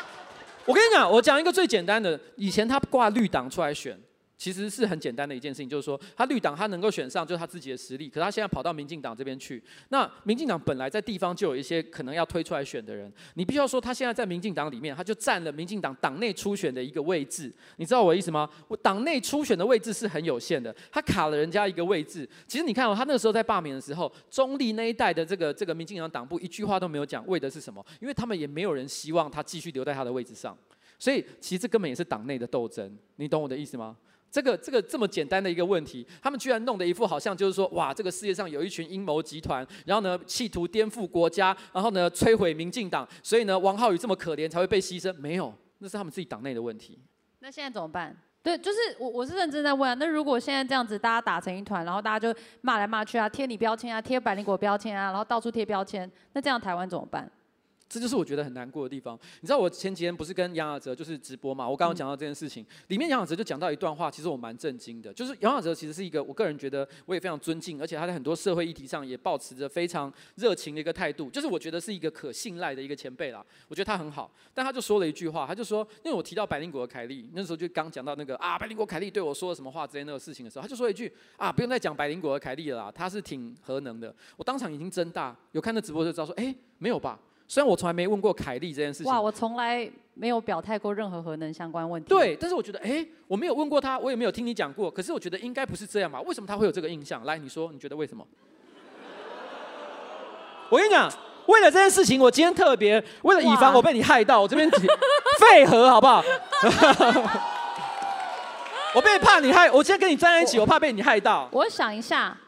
[0.64, 4.00] 我跟你讲，我讲一个最简单的，以前他挂绿党出来选。
[4.40, 8.08] 其实是很简单的一件事情，就是说他绿党他能够选上，就是他自己的实力。
[8.08, 17.52] 可他现在跑到民进党这边去，那民进党本来在地方就有一些可能要推出来选的人，你必须要说他现在在民进党里面，他就占了民进党党内初选的一个位置。
[17.76, 18.48] 你知道我意思吗？
[18.66, 22.26] 我党内初选的位置是很有限的，他卡了人家一个位置。
[22.48, 27.84] 其实你看哦，他那个时候在罢免的时候，中立那一代的这个这个民进党党部一句话都没有讲，为的是什么？
[28.00, 30.56] 因为他们也没有人希望他继续留在他的位置上。
[30.98, 33.96] 所以其实这根本也是党内的斗争，你懂我的意思吗？
[34.30, 45.12] 这个这个这么简单的一个问题，他们居然弄得一副好像就是说，哇，这个世界上有一群阴谋集团，然后呢，企图颠覆国家，然后呢，摧毁民进党，所以呢，王浩宇这么可怜才会被牺牲？
[45.14, 46.98] 没有，那是他们自己党内的问题。
[47.40, 48.16] 那现在怎么办？
[48.42, 49.94] 对，就是我我是认真在问啊。
[49.94, 57.30] 那如果现在这样子，大家打成一团，然后大家就骂来骂去啊，贴你标签啊，贴百灵果标签啊，然后到处贴标签，那这样台湾怎么办？
[57.90, 59.18] 这就是我觉得很难过的地方。
[59.40, 61.68] 你知道我前几天不是跟杨雅哲就是直播嘛？
[61.68, 65.12] 我刚刚讲到这件事情，里面杨雅哲就讲到一段话，其实我蛮震惊的。
[65.12, 71.28] 就是杨雅哲其实是一个我个人觉得我也非常尊敬，而且他在很多社会议题上也保持着非常热情的一个态度。
[71.30, 73.44] 就是我觉得是一个可信赖的一个前辈啦。
[73.66, 84.14] 我觉得他很好，但他就说了一句话，他就说，因为我提到百灵果的凯莉，那时候就刚讲到那个啊，百灵果凯莉对我说了什么话之类那个事情的时候，他就说一句啊，不用再讲百灵果的凯莉了，他是挺核能的。
[84.36, 87.18] 我当场已经睁大，有看那直播就知道说，哎，没有吧？
[87.50, 92.08] 虽然我从来没问过凯莉这件事情，哇，我从来没有表态过任何核能相关问题。
[92.08, 94.88] 对，但是我觉得，哎，我没有问过他，我也没有听你讲过。
[94.88, 96.20] 可是我觉得应该不是这样吧？
[96.20, 97.24] 为什么他会有这个印象？
[97.24, 98.24] 来，你说，你觉得为什么？
[100.68, 101.12] 我跟你讲，
[101.46, 104.70] 为了这件事情，我今天特别为了以防我被你害到，我这边
[105.40, 106.22] 废核好不好？
[108.94, 111.48] 我被怕你害，我今天跟你站在一起，我，我怕被你害到。
[111.50, 112.38] 我想一下。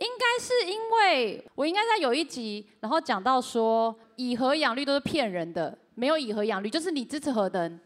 [0.00, 7.80] 应该是因为我应该在有一集，然后讲到说以核养绿都是骗人的，没有以核养绿，就是你支持核能，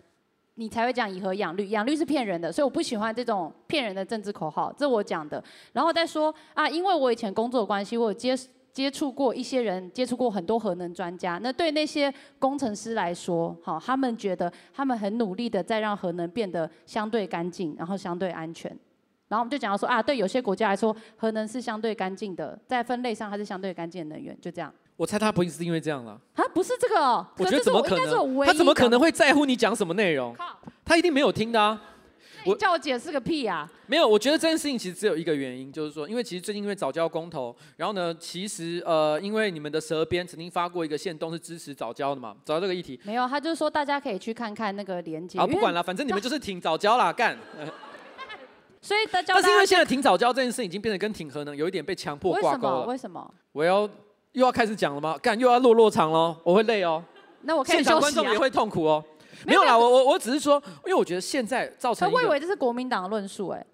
[0.56, 5.42] 你才会讲以核养绿，养绿是骗人的，所以我不喜欢这种骗人的政治口号，这我讲的。
[5.72, 8.36] 然后再说啊，因为我以前工作关系，我有接
[8.72, 11.38] 接触过一些人，接触过很多核能专家。
[11.40, 18.68] 那对那些工程师来说，好，他们觉得他们很努力的在让核能变得相对干净，然后相对安全。
[19.28, 24.74] 然后我们就讲到说啊，对有些国家来说，核能是相对干净的，在分类上它是相对干净的能源，就这样。
[24.96, 26.20] 我猜他不是因为这样了。
[26.34, 27.26] 啊，不是这个哦。
[27.36, 28.46] 我觉得怎么可能？
[28.46, 30.36] 他怎么可能会在乎你讲什么内容？
[30.84, 31.80] 他一定没有听的啊。
[32.46, 33.66] 我叫我解释个屁啊！
[33.86, 43.00] 没有，我觉得这件事情其实只有一个原因，就是说，因为其实最近因为早教公投，然后呢，其实呃，因为你们的舌边曾经发过一个线动是支持早教的嘛，找到这个议题。
[43.04, 45.38] 没有，他就是说大家可以去看看那个连接。
[45.38, 47.34] 啊，不管了，反正你们就是挺早教啦，干。
[48.82, 52.84] 所以大家，但是因为现在挺早教这件事已经变得跟挺核能有一点被强迫挂钩了。
[52.84, 53.34] 为什么？
[53.52, 53.88] 我要
[54.34, 55.18] 又要开始讲了吗？
[55.18, 57.02] 干又要落落场喽，我会累哦。
[57.42, 59.02] 那我可以现场观众也会痛苦哦。
[59.46, 62.10] 没有啦，我我我只是说，因为我觉得现在造成。
[62.12, 63.66] 我以为这是国民党的论述哎。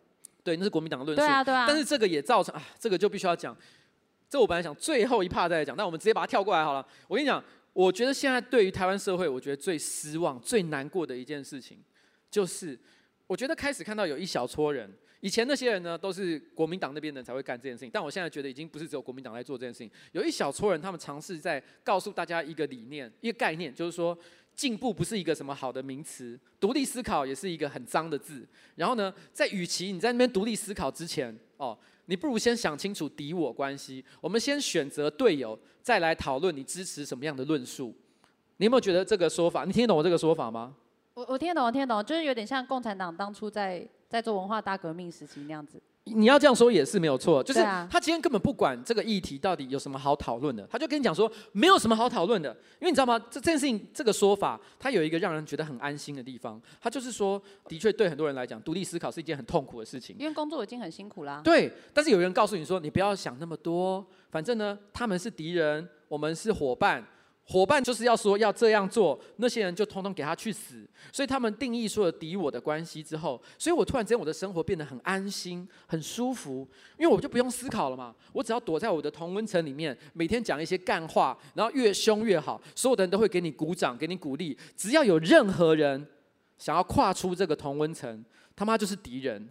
[0.45, 1.21] 对，那是国民党的论述。
[1.21, 1.67] 对啊对啊。
[1.67, 3.57] 但是这个也造成啊，这个就必须要讲。
[4.29, 6.87] 这我本来想最后一 part 再来讲，但我们直接把它跳过来好了。
[7.09, 7.43] 我跟你讲，
[7.73, 11.79] 我觉得现在对于台湾社会，我觉得最失望、最难过的一件事情，
[12.31, 12.79] 就是。
[13.27, 19.91] 我觉得开始看到有一小撮人，以前那些人呢都是国民党那边的人才会干这件事情，但我现在觉得已经不是只有国民党来做这件事情。
[20.13, 24.17] 有一小撮人，他们尝试在告诉大家一个理念、一个概念，就是说
[24.55, 28.47] 进步不是一个什么好的名词，独立思考也是一个很脏的字。
[28.77, 37.95] 然后呢，在与其你在那边独立思考之前，哦，你不如先想清楚敌我关系，我们先选择队友，再来讨论你支持什么样的论述。
[38.57, 39.65] 你有没有觉得这个说法？
[39.65, 40.75] 你听得懂我这个说法吗？
[41.15, 45.81] 我我听得懂，我听得懂，就是有点像共产党当初在在做文化大革命时期那样子。
[46.05, 53.17] 你要这样说也是没有错，就是他今天根本不管这个议题到底有什么好讨论的，他就跟你讲说没有什么好讨论的，因为你知道吗？
[53.31, 61.43] 这这件事情这个说法，它有一个让人觉得很安心的地方，他就是说，的确对很多人来讲，独立思考是一件很痛苦的事情，因为工作已经很辛苦啦。
[61.45, 67.07] 对，但是有人告诉你说，你不要想那么多，反正呢，他们是敌人，我们是伙伴。
[67.51, 70.89] 伙伴就是要说要这样做，那些人就通通给他去死。
[71.11, 76.65] 所以他们定义说了敌我的关系之后，所以我突然间我的生活变得很安心、很舒服，
[76.97, 78.15] 因为我就不用思考了嘛。
[78.33, 84.57] 我只要躲在我的同温层里面，每天讲一些干话，然后越凶越好，所有的人都会给你鼓掌、给你鼓励。
[84.77, 86.07] 只要有任何人
[86.57, 89.49] 想要跨出这个同温层，他妈就是敌人。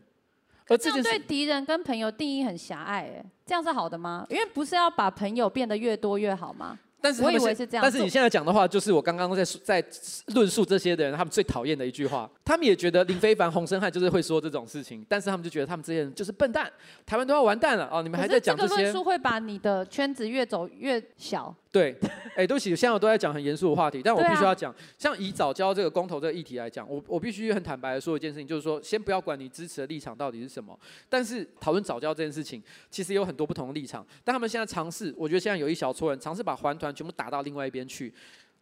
[0.69, 4.25] 而这样对敌人跟朋友定义很狭隘，哎，这样是好的吗？
[4.29, 6.79] 因为不是要把朋友变得越多越好吗？
[7.01, 9.83] 但是我以为是这样，但是你现在讲的话，就是我刚刚在在
[10.27, 12.29] 论述这些的人，他们最讨厌的一句话。
[12.43, 16.69] 他们也觉得林非凡、洪生汉就是会说这种事情，但是他们就觉得他们这些人就是笨蛋，
[17.05, 18.01] 台湾都要完蛋了哦！
[18.01, 18.69] 你们还在讲这些。
[18.69, 21.55] 这个论述会把你的圈子越走越小。
[21.71, 21.95] 对，
[22.36, 30.77] 哎，对不起，现在我都在讲很严肃的话题，但我必须要讲，像以早教这个公投这个议题来讲，我我必须很坦白的说一件事情，就是说，先不要管你支持的立场到底是什么，
[31.08, 38.12] 但是讨论早教这件事情，其实有很多不同的立场，但他们现在尝试，我觉得现在有一小撮人尝试把环团全部打到另外一边去，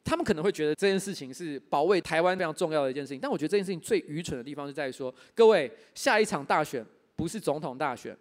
[0.04, 8.18] 他们可能会觉得这件事情是保卫台湾非常重要的一件事情，但我觉得这件事情最愚蠢的地方是在于说，各位，下一场大选不是总统大选。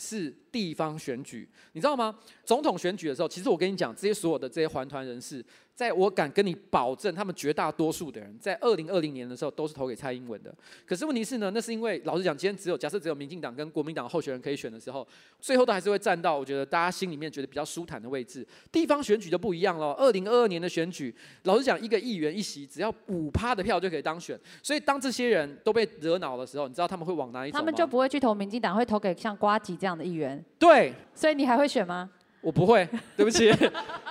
[0.00, 2.18] 是地方选举，你知道吗？
[2.42, 5.44] 总统选举的时候，其实我跟你讲，这些所有的这些还团人士。
[5.80, 10.54] 在我敢跟你保证，他们绝大多数的人在二零二零年的时候都是投给蔡英文的。
[10.84, 15.08] 可是问题是呢，那是因为老实讲，今天只有假设只有民进党跟国民党候选人可以选的时候，
[15.40, 18.46] 最后都还是会站到我觉得大家心里面觉得比较舒坦的位置。
[18.70, 19.94] 地方选举就不一样了。
[19.94, 21.14] 二零二二年的选举，
[21.44, 24.38] 老实讲，一个议员一席只要五趴的票就可以当选。
[24.62, 27.60] 所以当这些人都被惹恼的时候，你知道他们会往哪里走吗？
[27.60, 30.44] 他们就不会去投民进党，会投给像瓜吉这样的议员。
[30.58, 30.92] 对。
[31.14, 32.10] 所以你还会选吗？
[32.40, 33.52] 我不会， 对不起。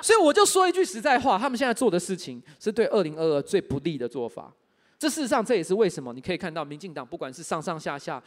[0.02, 4.54] 所以我就说一句实在话，他们现在做的事情是对二零二二最不利的做法。
[4.98, 8.22] 这事实上，这也是为什么你可以看到民进党不管是上上下下、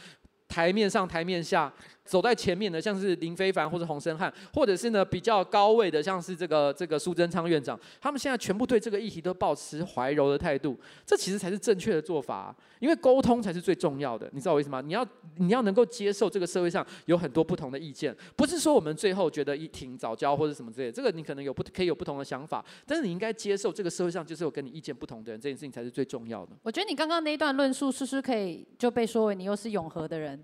[0.48, 1.72] 台面上台面下。
[2.04, 14.80] 走在前面的，像是林非凡或者洪申翰，或者是呢比较高位的，像是这个这个苏贞昌院长，他们现在全部对这个议题都抱持怀柔的态度，这其实才是正确的做法啊，因为沟通才是最重要的，你知道我意思吗？
[14.80, 26.52] 你要你要能够接受这个社会上有很多不同的意见，不是说我们最后觉得一挺早教或者什么之类的，这个你可能有不可以有不同的想法，但是你应该接受这个社会上就是有跟你意见不同的人，这件事情才是最重要的。
[26.62, 30.42] 我觉得你刚刚那一段论述，是不是可以就被说为你又是永和的人？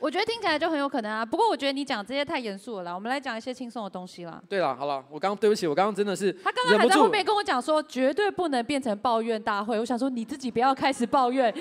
[0.00, 1.24] 我觉得听起来就很有可能啊。
[1.24, 4.42] 不过我觉得你讲这些太严肃了啦，我们来讲一些轻松的东西啦。
[4.48, 9.78] 对了，好了，我刚对不起，我刚刚真的是他刚刚还在后面跟我讲说，绝对不能变成抱怨大会。
[9.78, 11.54] 我想说你自己不要开始抱怨，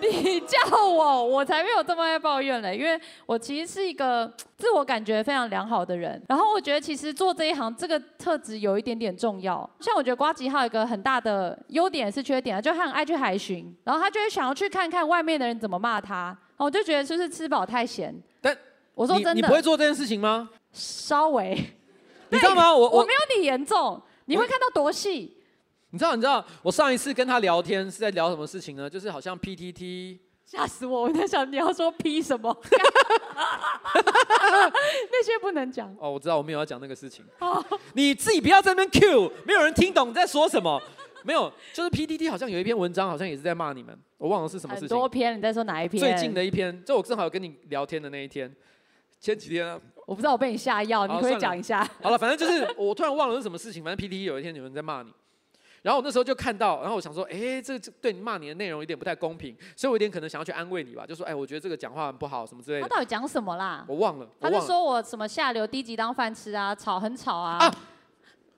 [0.00, 2.76] 你叫我，我才没有这么爱抱怨嘞。
[2.76, 6.20] 因为我其实是一个自我感觉非常良好的人。
[6.28, 9.68] 然后我觉得其实做这一行这个特质有一点点重要。
[9.78, 16.36] 像我觉得瓜吉还有一个很大的优点是缺点啊，就他很爱去海巡，然后他就会想要去看看外面的人怎么骂他。
[16.56, 18.56] 我就觉得就是吃饱太闲，但
[18.94, 20.48] 我说真的，你，你不会做这件事情吗？
[20.72, 21.50] 稍微，
[22.30, 22.74] 你知道吗？
[22.74, 25.36] 我我没有你严重，你会看到多细？
[25.90, 26.14] 你知道？
[26.14, 26.44] 你知道？
[26.62, 28.88] 我上一次跟他聊天是在聊什么事情呢？
[28.90, 31.02] 就是好像 PTT，吓死我！
[31.02, 32.56] 我在想你要说 P 什么？
[35.10, 35.94] 那些不能讲。
[36.00, 37.24] 哦，我知道我没有要讲那个事情。
[37.40, 40.80] 哦你自己不要在那边 Q，没有人听懂你在说什么。
[41.24, 44.88] 没有，就是 P D D 好像有一篇文章，好像也是在骂你们，我忘了是什么事情。
[44.88, 46.00] 很多篇，你在说哪一篇？
[46.00, 48.54] 最近的一篇，就我正好有跟你聊天的那一天，
[49.18, 49.80] 前几天啊。
[50.06, 51.82] 我不知道我被你下药，你可以讲一下。
[52.02, 55.10] 好了，反正就是 我突然忘了是什么事情，反正 PTT 有一天有人在骂你，
[55.80, 62.86] 然后我那时候就看到，然后我想说，哎，这这对你骂你的内容有点不太公平，所以我有点可能想要去安慰你吧，就说，哎，我觉得这个讲话很不好，什么之类的。
[62.86, 63.82] 他到底讲什么啦？
[63.88, 64.28] 我忘了。
[64.38, 67.56] 他就说我什么下流低级当饭吃啊，吵很吵啊。
[67.64, 67.74] 啊，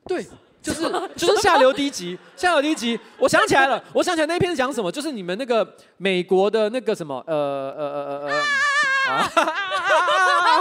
[0.09, 0.27] 对。
[0.67, 2.99] 就是就是下流低级，下流低级。
[3.19, 4.91] 我想起来了，我想起来那一篇是讲什么？
[4.91, 5.65] 就是你们那个
[5.97, 9.31] 美国的那个什么，呃呃呃呃呃，啊，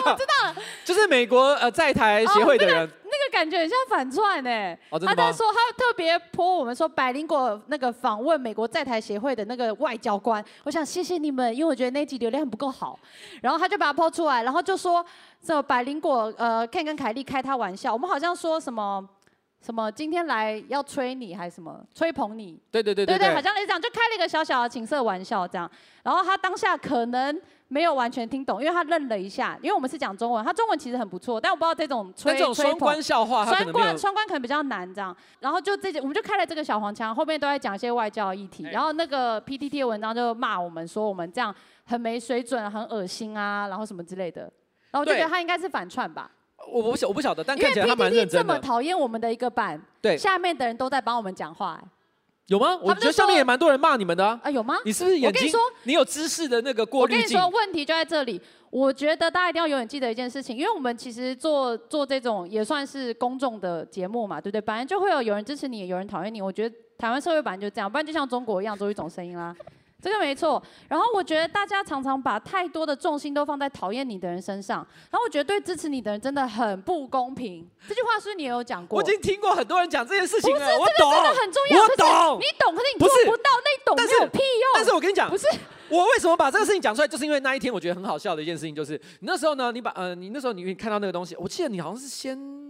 [0.05, 4.77] 我知道了，就是美国呃在台协会的人，那个感觉很像反串哎。
[4.91, 12.99] 他在说他特别泼我们说百灵果那个访问美国在台协会的那个外交官，我想谢谢你们，因为我觉得那集流量不够好，
[13.41, 15.03] 然后他就把它泼出来，然后就说
[15.43, 19.03] 这百灵果呃 Ken 跟凯莉开他玩笑，我们好像说什么。
[19.65, 19.91] 什么？
[19.91, 21.83] 今天来要吹你还是什么？
[21.91, 22.61] 吹捧你？
[22.69, 25.69] 对对对对对，好像是这样，就开了一个小小的情色玩笑这样。
[26.03, 35.15] 然后他当下可能没有完全听懂，因为他愣了一下，因为我们是讲中文，他中文其实很不错，但我不知道这种吹这种双关笑话，双关双关可能比较难这样。
[35.39, 38.69] 然后就这些，我们就开了这个小黄腔，后面都在讲一些外交议题。
[38.71, 41.53] 然后那个 PTT 的文章就骂我们说我们这样
[41.85, 44.41] 很没水准、很恶心啊，然后什么之类的。
[44.91, 46.29] 然后我就觉得他应该是反串吧。
[46.71, 48.43] 我不晓我不晓得，但看起来他蛮认真的。
[48.43, 51.81] 这么讨厌我们的一个版，对，下面的人都在帮我们讲话，
[52.47, 52.77] 有吗？
[52.81, 54.39] 我觉得下面也蛮多人骂你们的啊。
[54.43, 54.75] 啊，有吗？
[54.85, 55.27] 你是不是眼睛？
[55.29, 57.17] 我跟你说，你有知识的那个过滤镜。
[57.17, 58.41] 我跟你说，问题就在这里。
[58.69, 64.59] 我觉得大家一定要永远记得一件事情，因为我们其实做做这种也算是公众的节目嘛，对不对？
[64.59, 66.41] 本来就会有有人支持你，有人讨厌你。
[66.41, 69.55] 我觉得台湾社会本来就这样，不然就像中国一样，做一种声音啦。
[70.05, 77.67] 这个没错，然后我觉得大家常常把太多的重心都放在讨厌你的人身上，然后我觉得对支持你的人真的很不公平。
[77.89, 78.99] 这句话是你也有讲过？
[78.99, 84.71] 我已经听过很多人讲这件事情了，不是，我懂，这个真的很重要，我懂，你懂，可是你做不到，那懂没有屁用。
[84.75, 85.47] 但是我跟你讲，不是，
[85.89, 92.64] 我为什么把这个事情讲出来，就是因为那一天我觉得很好笑的一件事情，就是你那时候呢，你把呃，你那时候你看到那个东西，我记得你好像是先。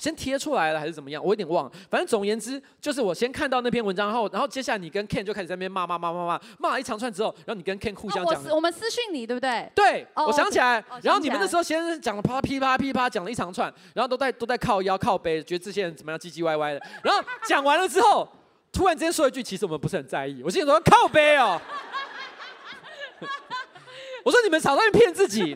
[0.00, 1.22] 先贴出来了还是怎么样？
[1.22, 1.72] 我有点忘了。
[1.90, 8.54] 反正总而言之，就是我先看到那篇文章，然后，然后接下来你跟 Ken 就开始在那边骂骂骂骂骂，骂了一长串之后，然后你跟 Ken 互相讲、哦。
[8.54, 9.70] 我们私讯你对不对？
[9.74, 10.80] 对，哦、我想起来。
[10.88, 16.80] 哦、然后你们那时候先讲了啪噼啪噼啪讲了一长串，然后都在都在靠腰靠背，觉得这些人怎么样唧唧歪歪的。
[17.02, 18.26] 然后讲完了之后，
[18.72, 20.42] 突然之间说一句，其实我们不是很在意。
[20.42, 21.60] 我心里说靠背哦。
[24.24, 25.54] 我说你们少在骗自己。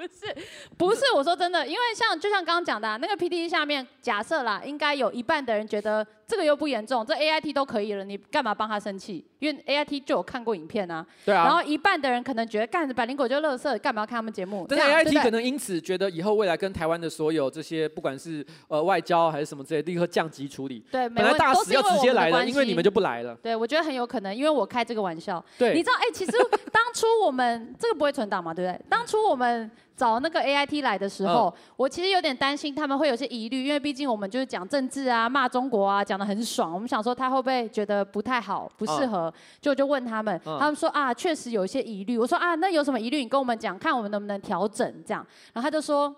[0.00, 0.34] 不是，
[0.78, 9.22] 不是，我说真的，因为像就像刚刚讲的、啊，那个 PTT 下面假设啦，应该有一半的人觉得这个又不严重，这 AIT 都可以了，你干嘛帮他生气？
[9.40, 11.04] 因为 AIT 就有看过影片啊。
[11.24, 11.44] 对啊。
[11.44, 14.66] 然后一半的人可能觉得干着百灵果就乐色，干嘛要看他们节目？
[14.66, 20.82] 但是 AIT 可能因此觉得以后未来跟台湾的所有这些不管是呃外交还是什么之类，立刻降级处理。
[20.90, 23.34] 对，本来大使要直接来了，因为你们就不来了。
[23.42, 25.44] 对，我觉得很有可能，因为我开这个玩笑。
[25.58, 25.74] 对。
[25.74, 26.32] 你知道，哎、欸，其实
[26.72, 28.80] 当初我们这个不会存档嘛，对不对？
[28.88, 29.70] 当初我们。
[30.00, 36.72] 找那个 AIT 来的时候，哦、我其实有点担心他们会有些疑虑，因为毕竟我们就是讲政治啊、骂中国啊，讲得很爽。
[36.72, 42.16] 我们想说他会不会觉得不太好、不适合，哦、就就问他们，哦、他们说啊，确实有一些疑虑。
[42.16, 43.18] 我说啊，那有什么疑虑？
[43.18, 45.26] 你跟我们讲，看我们能不能调整这样。
[45.52, 46.16] 然后他就说，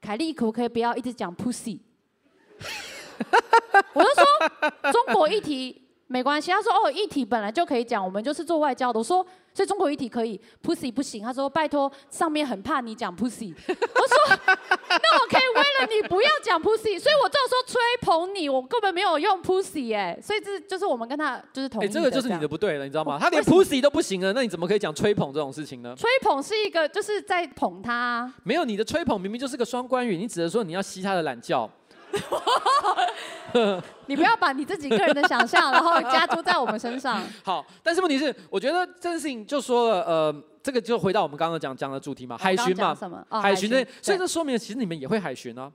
[0.00, 1.78] 凯莉可不可以不要一直讲 pussy？
[3.92, 4.24] 我就说
[4.92, 6.50] 中国议题没关系。
[6.50, 8.98] 他说哦，议题本来就可以讲，我们就是做外交的。
[8.98, 9.26] 我说。
[9.52, 11.22] 所以中国议题可以，pussy 不行。
[11.22, 13.54] 他说拜托，上面很怕你讲 pussy。
[13.66, 14.38] 我说
[14.88, 16.98] 那我可以为了你不要讲 pussy。
[16.98, 20.18] 所以我这时候吹捧你，我根本没有用 pussy 哎。
[20.22, 21.86] 所以这就是我们跟他就是同意。
[21.86, 23.18] 哎，这个就是你的不对了，你知道吗？
[23.20, 25.94] 他连 pussy 都不行了，那你怎么可以讲吹捧这种事情呢？
[25.96, 28.32] 吹捧是一个就是在捧他。
[28.44, 31.68] 没有，你的吹捧明明就是个双关语，你只能说你要吸他的懒觉。
[34.06, 37.22] 你不要把你自己个人的想象，然后加诸在我们身上。
[37.44, 43.24] 好，但是问题是，我觉得这件事情就说了，呃，这个就回到我们刚刚讲讲的主题嘛，海巡嘛，什么？
[43.28, 45.70] 哦、海巡的，所以这说明了其实你们也会海巡啊。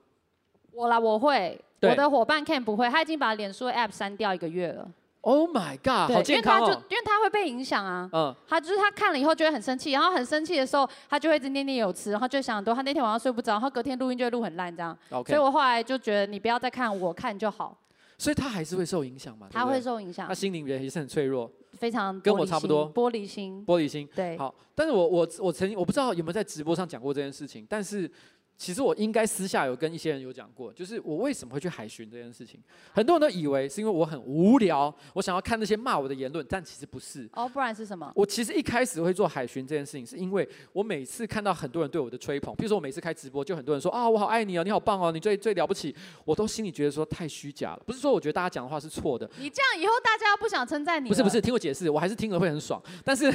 [0.72, 4.88] 我啦，我会，我的伙伴 Ken 不会，他已经把脸书 App 删掉一个月了。
[5.26, 6.66] Oh my god，好健康哦！
[6.66, 12.76] 因为他就因为他会被影响啊，嗯，他就是他看了以后就会很生气，然后很生气的时候，他就会一直念念有词，然后就想很多。
[12.76, 14.96] 他那天晚上睡不着，然后隔天录音就会录很烂这样。
[15.10, 15.30] Okay.
[15.30, 17.76] 所以我后来就觉得你不要再看，我看就好。
[18.20, 19.48] 所以他还是会受影响嘛？
[19.52, 20.28] 他会受影响。
[20.28, 24.08] 他心灵也是很脆弱，非常跟我差不多，玻璃心，玻璃心。
[24.16, 28.10] 对，好，但是我我我曾经我不知道有没有在直播上讲过这件事情，但是。
[28.58, 32.60] 其实我应该私下有跟一些人有讲过，就是我为什么会去海巡这件事情。
[32.94, 37.30] 很多人都以为是因为我很无聊，我想要看那些骂我的言论，但其实不是。
[37.34, 38.10] 哦，不然是什么？
[38.16, 45.94] 我其实一开始会做海巡这件事情，是因为我每次看到很多人对我的吹捧，比如说我每次开直播，就很多人说啊，我好爱你哦，你好棒哦，你最最了不起，
[46.24, 47.82] 我都心里觉得说太虚假了。
[47.86, 49.30] 不是说我觉得大家讲的话是错的。
[49.38, 51.10] 你这样以后大家不想称赞你。
[51.10, 53.34] 不是不是，听我解释，我还是听了会很爽，但是。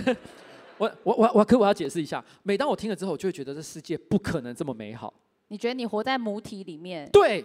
[0.81, 5.13] 我我我我可我要解释一下，每当我听了之后，我就会觉得这世界不可能这么美好。
[5.49, 7.07] 你觉得你活在母体里面？
[7.13, 7.45] 对，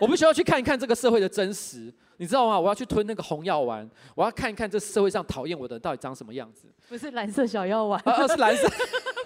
[0.00, 2.58] 我必须要去看一看这个社会的真实，你知道吗？
[2.58, 6.66] 我要去吞那个红药丸，我要看一看这社会上讨厌我的人到底长什么样子。
[6.88, 8.66] 不是蓝色小药丸，啊，是蓝色。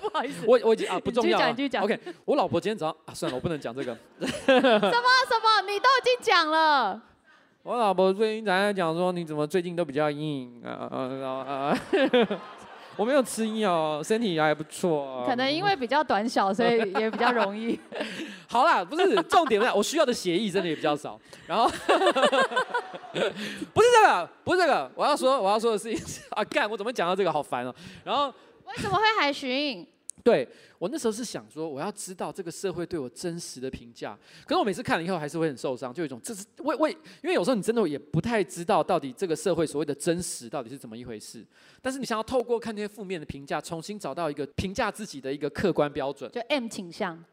[0.00, 1.54] 不好意思，我我已经啊不重要了。
[1.54, 2.10] 继续讲，继续讲。
[2.10, 3.96] OK，我老婆今天早上啊，算了，我不能讲这个。
[4.18, 5.62] 什么什么？
[5.70, 7.00] 你都已经讲了。
[7.62, 11.78] 我老婆最近在讲说，你怎么最近都比较硬啊啊啊啊！
[12.97, 15.24] 我没有吃药，身体还不错。
[15.26, 17.78] 可能因为比较短小，所以也比较容易。
[18.47, 21.18] 好啦，不是重点，我需要的血液真的也比较少。
[21.47, 21.66] 然后，
[23.72, 27.74] 不是这个，不是这个，我要说我要说的事情是 啊，干，我怎么讲到这个好烦哦。
[28.05, 28.26] 然后，
[28.66, 29.86] 为什么会海巡？
[30.22, 30.48] 对，
[30.78, 34.16] 我那时候是想说，我要知道这个社会对我真实的评价。
[34.44, 36.90] 可是我每次看了以后，还是会很受伤，就有一种这是为为，
[37.22, 41.44] 因为有时候你真的也不太知道到底这个社会所谓的真实到底是怎么一回事。
[41.80, 46.30] 但是你想要透过看这些负面的评价，重新找到一个评价自己的一个客观标准。
[46.30, 47.24] 就 M 倾向，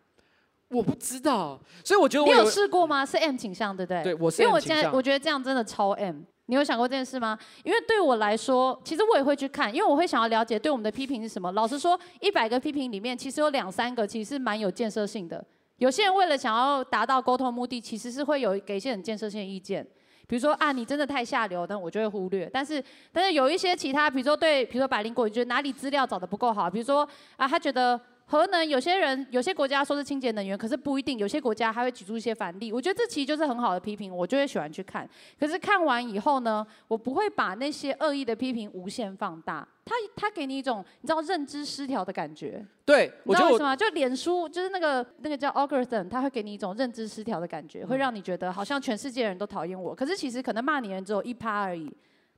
[0.70, 3.06] 我不知道，所以我觉得我你有试过吗？
[3.06, 4.04] 是 M 倾向，对不对？
[4.04, 4.48] 对，我是 M 倾向。
[4.48, 6.22] 因为我现在我觉得这样真的超 M。
[6.50, 7.38] 你有想过这件事吗？
[7.64, 11.52] 因为对我来说，其实我也会去看，因为我会想要了解对我们的批评是什么。
[11.52, 15.46] 老实说，一百个批评里面，其实有两三个其实是蛮有建设性的。
[15.78, 19.86] 有些人为了想要达到沟通目的，其实是会有给一些很建设性的意见。
[20.28, 22.50] 比如说啊，你真的太下流，但我就会忽略。
[22.52, 26.68] 但是，但是有一些其他，比如说对，比如说百灵果，你觉得哪里资料找得不够好？
[26.68, 28.02] 比如说啊，他觉得。
[28.32, 31.18] 核能，有些人有些国家说是清洁能源，可是不一定。
[31.18, 32.72] 有些国家还会举出一些反例。
[32.72, 35.10] 我觉得这其实就是很好的批评，我就会喜欢去看。
[35.40, 39.68] 可是看完以后呢，我不会把那些恶意的批评无限放大。
[39.84, 42.64] 他他给你一种你知道认知失调的感觉。
[42.86, 43.76] 对，你知道为什么？
[43.76, 49.96] 就脸书就是那个那个叫 algorithm，他会给你一种认知失调的感觉，会让你觉得好像全世界人都讨厌我。
[49.96, 51.92] 可是其实可能骂你的人只有一趴而已。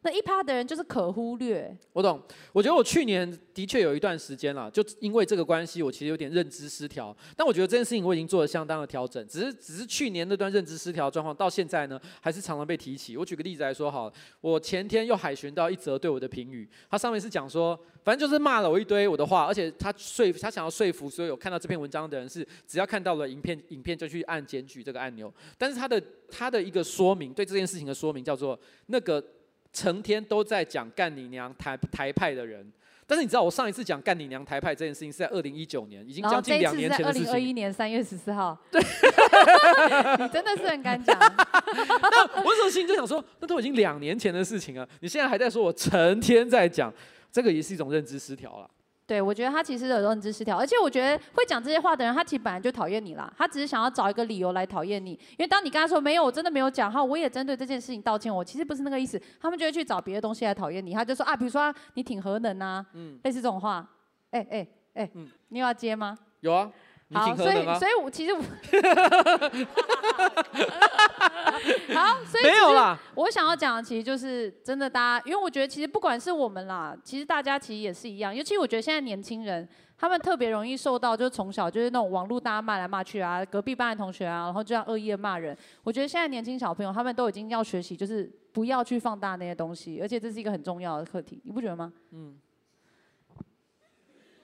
[0.03, 1.77] 那一趴的人就是可忽略。
[1.93, 2.19] 我懂，
[2.51, 7.15] 我觉得我去年的确有一段时间了，就因为这个关系，我其实有点认知失调。
[7.37, 13.15] 但我觉得这件事情我已经做了相当的调整，只是只是去年那段认知失调状况到现在呢，还是常常被提起。
[13.15, 25.31] 我举个例子来说好了，我前天又海巡到一则对我的评语，它上面是讲说，反正就是骂了我一堆我的话，而且他说他想要说服所有看到这篇文章的人是，只要看到了影片，影片就去按检举这个按钮。
[25.59, 29.23] 但是他的他的一个说明，对这件事情的说明叫做那个。
[29.73, 32.71] 成天都在讲干你娘台台派的人，
[33.07, 37.27] 但是你知道我上一次讲干你娘台派这件事情是在二零一九年，已经将近两年前的事情。
[37.27, 38.57] 二零二一年三月十四号。
[38.69, 38.81] 对，
[40.19, 41.17] 你真的是很敢讲。
[41.19, 46.93] 那我这心就想说，那都已经两年前的事情了，你现在还在说我成天在讲，
[47.31, 48.69] 这个也是一种认知失调了。
[49.11, 55.11] 对，我觉得他其实有认知失调，而且我觉得会讲这些话的人，他其实本来就讨厌你啦，他只是想要找一个理由来讨厌你。
[55.31, 60.93] 因为当你跟他说没有，我真的没有讲，哈，我也针对这件事情道歉，我其实不是那个意思，他们就会去找别的东西来讨厌你。
[60.93, 63.85] 他就说啊，比如说你挺核能啊，嗯，类似这种话，
[64.29, 66.17] 哎哎哎，嗯，你有要接吗？
[66.39, 66.71] 有啊。
[67.13, 68.41] 好，所以所以我其实我
[71.93, 72.97] 好，所以没有啦。
[73.15, 78.33] 我想要讲的其实就是真的，大家，因为我觉得其实不管是我们啦，其实大家其实也是一样。
[78.33, 85.57] 尤其我觉得现在年轻人，他们特别容易受到，就是从小就是那种网络大家骂来骂去啊，隔壁班的同学啊，然后这样恶意的骂人。
[85.83, 91.91] 我觉得现在年轻小朋友他们都已经要学习，就是不要去放大那些东西，而且这是一个很重要的课题，你不觉得吗？
[92.11, 92.37] 嗯。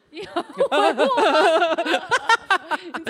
[0.09, 0.25] 你有
[0.71, 1.05] 问过？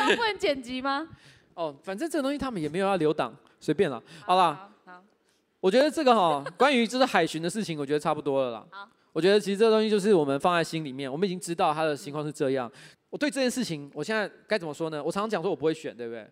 [0.08, 1.08] 你知道不能剪辑吗？
[1.54, 4.02] 哦，反正这个东西他们也没有要留档，随便了。
[4.26, 5.04] 好了，好，
[5.60, 8.66] 我觉得这个哈， 关于就是海巡的事情，我觉得差不多了啦。
[8.70, 12.72] 好，我觉得其实这个东西就是我们放在心里面，我们已经知道他的情况是这样。
[13.10, 15.04] 我对这件事情，我现在该怎么说呢？
[15.04, 16.30] 我常常讲说我不会选，对不对？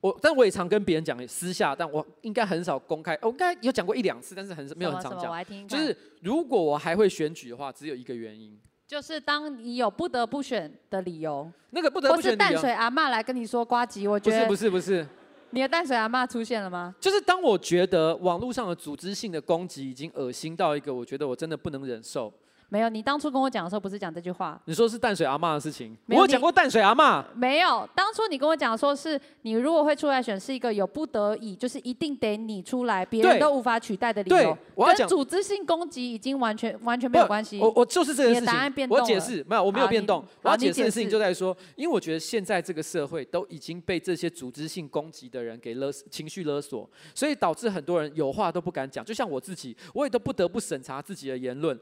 [0.00, 3.18] 我，但我也常跟别人讲私下，但我应该很少公开。
[3.22, 5.44] 我应该有讲过一两次，但是很没有很常讲。
[5.66, 8.58] 就是如果我还会选举的话，只有一个原因，
[8.90, 11.48] 就是当你有不得不选的理由。
[11.70, 12.58] 那个不得不选的理由。
[12.58, 15.06] 是淡水阿嬷来跟你说呱吉，我觉得不是不是不是。
[15.50, 16.92] 你的淡水阿嬷出现了吗？
[16.98, 22.32] 就是当我觉得网络上的组织性的攻击已经恶心到一个，我觉得我真的不能忍受。
[22.70, 24.60] 没有，你当初跟我讲的时候不是讲这句话。
[24.64, 27.22] 你说是淡水阿嬷的事情，我有讲过淡水阿嬷。
[27.34, 34.56] 没有，当初你跟我讲说是你如果会出来选，是一个有不得已，就是一定得你出来，别人都无法取代的理由。
[34.76, 37.58] 我要讲组织性攻击已经完全完全没有关系。
[37.58, 38.88] 我我就是这个事情。
[38.88, 40.24] 我解释没有，我没有变动。
[40.42, 49.04] 我要解释的事情就在说，因为我觉得现在这个社会都已经被这些组织性攻击的人给勒情绪勒索，所以导致很多人有话都不敢讲。
[49.04, 51.76] 就像我自己，我也都不得不审查自己的言论。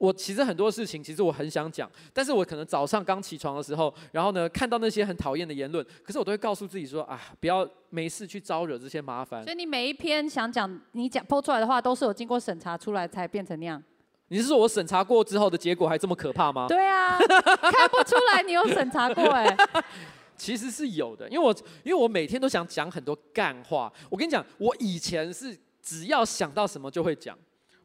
[0.00, 9.44] 我其实很多事情，其实我很想讲，但是我可能早上刚起床的时候，然后呢看到那些很讨厌的言论，可是我都会告诉自己说啊，不要没事去招惹这些麻烦。
[9.44, 13.82] 所以你每一篇想讲，你讲 po 出来的话，都是有经过审查出来才变成那样。
[14.28, 16.66] 你是说我审查过之后的结果还这么可怕吗？
[16.66, 19.54] 对啊， 看不出来你有审查过哎。
[20.34, 23.92] 其实是有的，因为我因为我每天都想讲很多干话。
[24.08, 27.36] 我跟你讲，我以前是只要想到什么就会讲。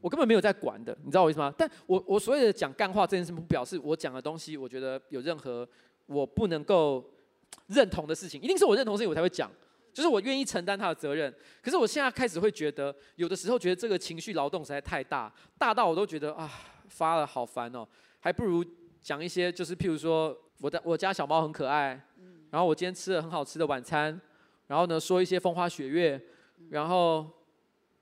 [0.05, 1.51] 我根本没有在管的，你知道我意思吗？
[1.57, 5.67] 但我我所谓的讲干话这件事，不表示我讲的东西，我觉得有任何
[6.05, 7.03] 我不能够
[7.69, 9.51] 认同的事情，一定是我认同的事情我才会讲，
[9.91, 11.33] 就是我愿意承担他的责任。
[11.59, 16.47] 可是我现在开始会觉得，有的时候觉得这个情绪劳动实在太大，大到我都觉得啊
[16.87, 17.83] 发了好烦哦，
[18.19, 18.63] 还不如
[19.01, 21.99] 讲一些就是譬如说我的我家小猫很可爱，
[22.51, 24.21] 然后我今天吃了很好吃的晚餐，
[24.67, 26.21] 然后呢说一些风花雪月，
[26.69, 27.27] 然后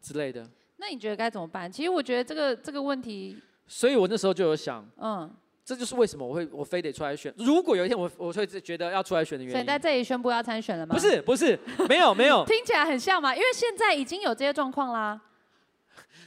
[0.01, 0.45] 之类的。
[0.78, 1.71] 那你觉得该怎么办？
[1.71, 5.30] 其实我觉得这个这个问题，所以我那时候就有想，嗯，
[5.63, 7.34] 这就是为什么我会我非得出来选。
[7.38, 10.93] 如果有一天我我会觉得要出来选的原因，所以在这里宣布要参选了吗？
[10.93, 11.57] 不是不是，
[11.88, 15.21] 没有没有， 听起来很像嘛，因为现在已经有这些状况啦，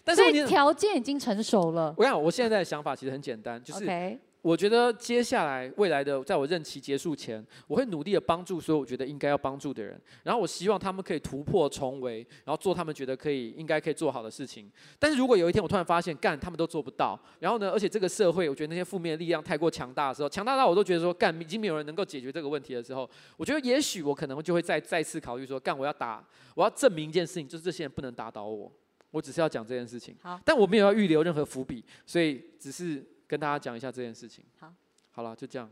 [0.03, 1.95] 但是条件已经成熟了。
[1.99, 4.19] 我想我现在的想法其实很简单，就是。
[4.47, 10.01] 我觉得接下来未来的，在我任期结束前，我会努力的帮助所有我觉得应该要帮助的人。
[10.23, 14.71] 然后我希望他们可以突破重围，然后做他们觉得可以应该可以做好的事情。
[15.01, 26.25] 但是如果有一天我突然发现，干他们都做不到，然后呢，而且这个社会我觉得那些负面力量太过强大的时候，强大到我都觉得说，干已经没有人能够解决这个问题的时候，我觉得也许我可能就会再再次考虑说，干我要打，
[26.55, 28.71] 我要证明一件事情，就是这些人不能打倒我。
[29.11, 33.05] 我只是要讲这件事情，好，但我没有要预留任何伏笔，所以只是。
[33.27, 34.45] 跟大家讲一下这件事情。
[34.59, 34.73] 好，
[35.13, 35.71] 好了，就这样。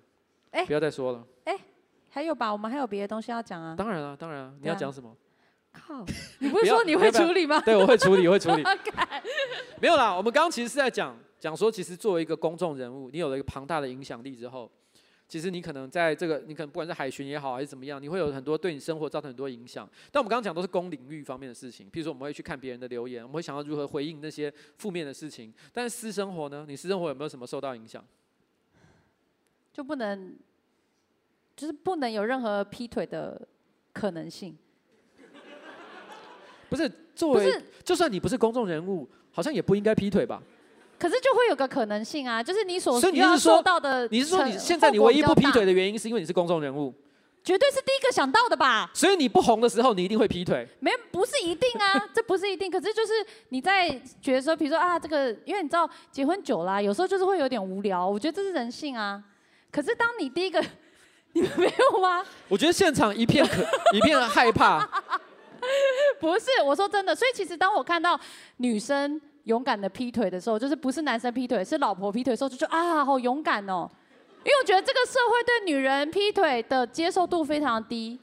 [0.50, 1.26] 哎，不要再说了。
[1.44, 1.58] 哎，
[2.10, 2.50] 还有吧？
[2.52, 3.74] 我们还有别的东西要讲啊。
[3.76, 4.54] 当然了，当然了。
[4.60, 5.16] 你要讲什么？
[5.72, 6.04] 靠！
[6.40, 7.60] 你不是说你会处理吗？
[7.60, 8.62] 对，我会处理，我会处理。
[9.80, 14.70] 没有啦，我们刚刚其实是在讲讲说，其实作为一个公众人物，你有了一个庞大的影响力之后。
[15.26, 19.88] 其实你可能在这个，你可能不管是海巡也好，还是怎么样，你会有很多对你生活造成很多影响。
[20.12, 25.52] 但我们刚刚讲都是公领域方面的事情，譬如说我们会去看别人的留言，我们会想要如何回应那些负面的事情。
[25.72, 26.64] 但是私生活呢？
[26.68, 28.04] 你私生活有没有什么受到影响？
[29.72, 30.36] 就不能，
[31.56, 33.48] 就是不能有任何劈腿的
[33.92, 34.56] 可能性。
[36.68, 40.42] 不是，作为，就算你不是公众人物，好像也不应该劈腿吧？
[40.98, 44.06] 可是就会有个可能性啊，就是你所需要受到的。
[44.10, 46.94] 你是说你现在你唯一不劈腿的原因是因为你是公众人物？
[47.42, 48.90] 绝对是第一个想到的吧。
[48.94, 50.66] 所以你不红的时候，你一定会劈腿？
[50.80, 52.70] 没，不是一定啊， 这不是一定。
[52.70, 53.12] 可是就是
[53.50, 53.90] 你在
[54.22, 58.08] 觉得说，比如说啊，这个，因为你知道结婚久了啊，有时候就是会有点无聊。
[58.08, 59.22] 我觉得这是人性啊。
[59.70, 60.58] 可是当你第一个，
[61.34, 62.24] 你们没有吗？
[62.48, 64.88] 我觉得现场一片可 一片害怕。
[66.18, 67.14] 不是，我说真的。
[67.14, 68.18] 所以其实当我看到
[68.56, 69.20] 女生。
[69.44, 73.88] 勇敢的劈腿的时候，就是不是男生劈腿，是老婆劈腿的时候，就觉得啊，好勇敢哦。
[74.44, 78.20] 因为我觉得这个社会对女人劈腿的接受度非常低，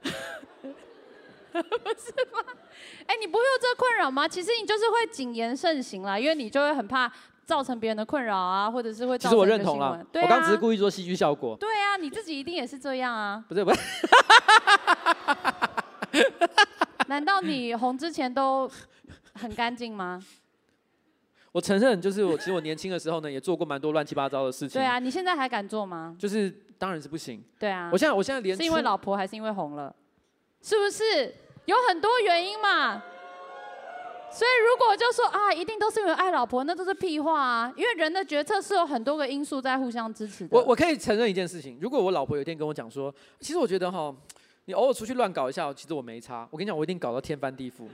[0.00, 0.08] 不
[1.60, 2.42] 是吗？
[3.06, 4.26] 哎，你不会有这个困扰吗？
[4.26, 7.12] 其实你就是会谨言慎行啦，因为你就会很怕
[7.44, 9.30] 造成别人的困扰啊，或者是会造成。
[9.30, 11.54] 其实我认同了，我刚只是故意做戏剧效果。
[11.56, 13.44] 对啊，你自己一定也是这样啊。
[13.48, 13.80] 不是不是，
[17.06, 18.70] 难道你红之前都？
[19.38, 20.22] 很干净吗？
[21.52, 24.80] 我承认，就是我其实我年轻的时候呢，也做过蛮多乱七八糟的事情。
[24.80, 26.14] 对啊，你现在还敢做吗？
[26.18, 27.42] 就是当然是不行。
[27.58, 29.94] 对啊，我现在我现在连是因为老婆还是因为红了？
[30.60, 31.34] 是不是
[31.64, 33.02] 有很多原因嘛？
[34.30, 37.72] 所以如果就说啊，一定都是因为爱老婆，那都是屁话啊！
[37.74, 40.54] 因为人的决策是有很多个因素在互相支持的。
[40.54, 44.14] 我我可以承认一件事情，如果我老婆有一天跟我讲说，其实我觉得哈，
[44.66, 46.46] 你偶尔出去乱搞一下，其实我没差。
[46.50, 47.88] 我跟你讲，我一定搞到天翻地覆。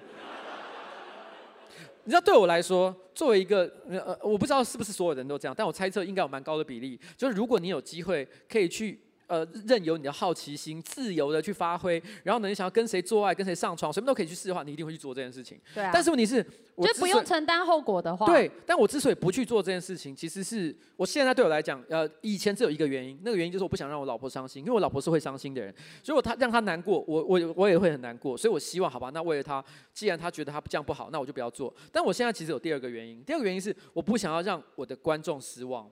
[2.04, 15.58] 你知道，对我来说，作为一个呃，我不知道是不是所有人都这样，但我猜测应该有蛮高的比例，就是如果你有机会可以去呃，任由你的好奇心自由的去发挥，然后呢，你想要跟谁做爱、跟谁上床，什么都可以去试的话，你一定会去做这件事情。
[15.74, 15.90] 对啊。
[15.92, 16.44] 但是问题是，
[16.74, 18.26] 我就不用承担后果的话。
[18.26, 31.74] 对，但我之所以不去做这件事情，其实是我现在对我来讲，呃，以前只有一个原因，那个原因就是我不想让我老婆伤心，因为我老婆是会伤心的人，所以我她让她难过，我我我也会很难过，所以我希望，好吧，那为了她，既然她觉得她这样不好，那我就不要做。
[31.90, 35.90] 但我现在其实有第二个原因，第二个原因是我不想要让我的观众失望。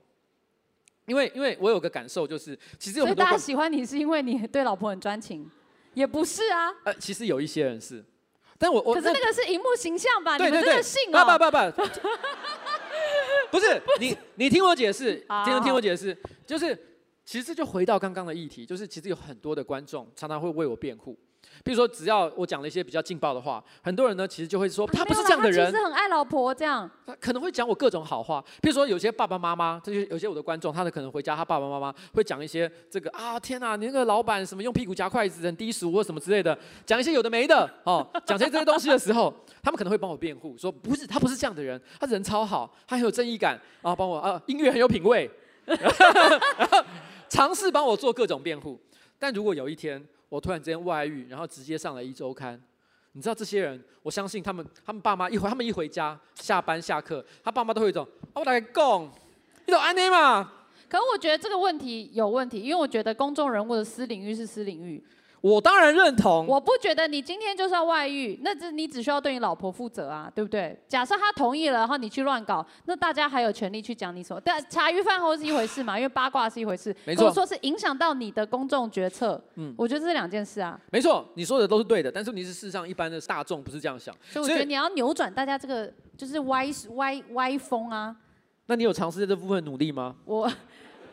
[1.07, 5.51] 因为，因为我有个感受，就是其实有很多大家喜欢你是因为你对老婆很专情，
[5.95, 6.73] 也不是啊。
[6.85, 8.05] 呃，其实有一些人是，
[8.57, 10.39] 但我我可是那个是荧幕形象吧？
[10.39, 11.25] 对对对，你们真的信哦？
[11.25, 11.83] 不不不
[13.53, 16.79] 不，不 是你 你听我解释，听听我解释，就是
[17.25, 21.19] 其实就回到刚刚的议题，就是其实有很多的观众常常会为我辩护。
[21.65, 26.91] 比如说，只要我讲了一些比较劲爆的话，很多人呢其实就会说他不是这样的人，他其实很爱老婆这样。
[27.07, 39.33] 他可能会讲我各种好话，比如说有些爸爸妈妈，这些有些我的观众，他的可能回家，他爸爸妈妈会讲一些这个啊天哪，你那个老板什么用屁股夹筷子很低俗或什么之类的，讲一些有的没的 哦，讲这些这些东西的时候，
[39.63, 45.31] 他们可能会帮我辩护，说不是他不是这样的人，他人超好，他很有正义感啊，帮我啊音乐很有品味，
[47.29, 48.81] 尝试帮我做各种辩护，
[49.19, 50.05] 但如果有一天。
[50.33, 52.59] 我突然之间外遇，然后直接上了一周刊。
[53.13, 59.13] 你知道这些人，我相信他们，他们爸妈一回，他们一回家，下班下课，他爸妈都会一种，我来讲，
[59.67, 60.51] 你懂安内吗？
[60.89, 65.05] 可是我觉得这个问题有问题，因为我觉得公众人物的私领域是私领域。
[65.43, 66.47] 我当然认同。
[66.47, 70.75] 我不觉得你今天就算外遇，那这你只需要对你老婆负责啊，对不对？
[70.89, 74.41] 假设他同意了，然后你去乱搞，那大家还有权利去讲你什么？
[74.43, 76.95] 但茶余饭后是一回事嘛， 因为八卦是一回事。
[77.05, 77.31] 没错。
[77.33, 80.81] 说是影响到你的公众决策，嗯，我觉得这是两件事啊。
[80.93, 84.15] 没错，你说的都是对的，但是你是事实上一般的大众不是这样想。
[84.31, 88.15] 所以我觉得你要扭转大家这个就是歪歪歪风啊。
[88.67, 90.15] 那你有尝试在这部分努力吗？
[90.25, 90.49] 我。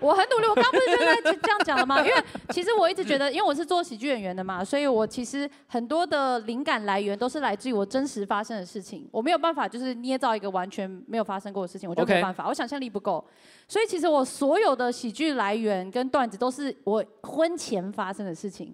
[0.02, 2.00] 我很努力，我刚不是就在这样讲了吗？
[2.06, 2.14] 因为
[2.50, 9.08] 其实我一直觉得，因为我是做喜剧演员的嘛，所以我其实很多的灵感来源都是来自于我真实发生的事情。
[9.12, 13.24] 我没有办法就是捏造一个完全没有发生过的事情，我就没有办法，我想象力不够。
[13.68, 18.74] 所以其实我所有的喜剧来源跟段子都是我婚前发生的事情，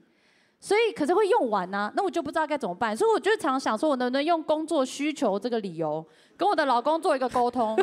[0.60, 2.96] 所以可是会用完呢，那我就不知道该怎么办。
[2.96, 6.06] 所以我就常想说，我能不能用工作需求这个理由
[6.38, 7.76] 跟我的老公做一个沟通？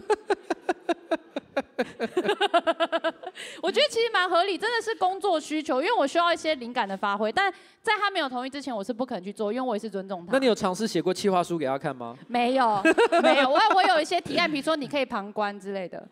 [3.63, 7.31] 我觉得其实蛮合理，真的是工作需求，因为我需要一些灵感的发挥。
[7.31, 10.33] 但在他没有同意之前，我是不可能去做，因为我也是尊重他。
[10.33, 12.17] 那你有尝试写过企划书给他看吗？
[12.29, 12.83] 没有，
[13.23, 13.51] 没有。
[13.51, 16.07] 我我有一些提案，比如说你可以旁观之类的。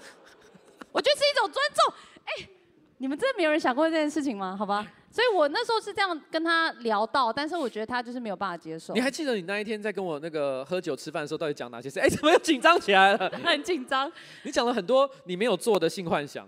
[0.92, 1.92] 我觉得是一种尊重。
[2.24, 2.48] 哎，
[2.98, 4.56] 你们真的没有人想过这件事情吗？
[4.58, 4.86] 好吧。
[5.16, 8.92] 所以我那时候是这样跟他聊到，但是我觉得他就是没有办法接受。
[8.92, 11.98] 你还记得你那一天在跟我那个喝酒吃饭的时候，到底讲哪些事？
[11.98, 13.30] 哎，怎么又紧张起来了？
[13.42, 14.12] 很紧张。
[14.42, 16.46] 你讲了很多你没有做的性幻想，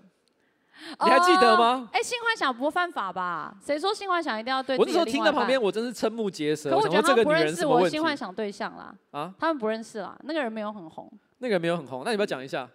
[1.03, 1.89] 你还记得吗？
[1.95, 3.57] 哎，性幻想不犯法吧？
[3.65, 4.77] 谁说性幻想一定要对？
[4.77, 6.69] 我那时候听到旁边，我真是瞠目结舌。
[6.69, 8.95] 可我觉得他们不认识我性幻想对象啦。
[9.13, 9.35] 啊？
[9.39, 10.15] 他们不认识啦。
[10.25, 11.11] 那个人没有很红。
[11.39, 12.69] 那个人没有很红，那你不要讲一下？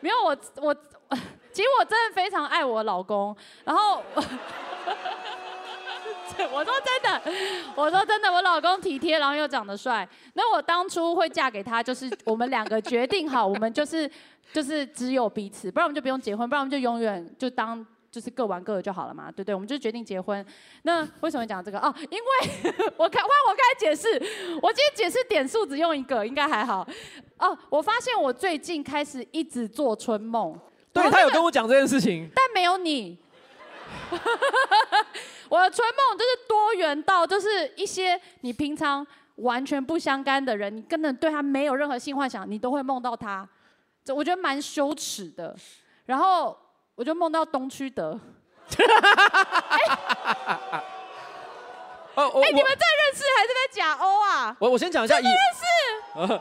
[0.00, 0.76] 没有，我我
[1.52, 4.02] 其实我真的非常爱我老公，然后。
[6.50, 7.22] 我说真的，
[7.76, 10.08] 我说真的，我老公体贴，然后又长得帅。
[10.32, 14.10] 那我当初会嫁给他，就是我们两个决定好，我们就是
[14.52, 19.54] 就是只有彼此，不然我们就不用结婚，不然我们就永远就当就是各玩各的就好了嘛，对不对？
[19.54, 20.44] 我们就决定结婚。
[20.82, 21.78] 那为什么讲这个？
[21.78, 22.24] 哦，因为
[22.96, 24.08] 我开换我开始解释，
[24.62, 26.84] 我今天解释点数只用一个，应该还好。
[27.38, 30.58] 哦，我发现我最近开始一直做春梦。
[30.92, 33.18] 对，他有跟我讲这件事情，但没有你。
[35.48, 43.48] 我的春梦就是多元到，就是一些你平常完全不相干的人，你根本对他没有任何性幻想，你都会梦到他，
[44.04, 45.56] 这我觉得蛮羞耻的。
[46.06, 46.58] 然后
[46.94, 48.18] 我就梦到东区德。
[52.14, 54.54] 哎、你们在认识还是在假欧啊？
[54.58, 56.38] 我我先讲一下，认识。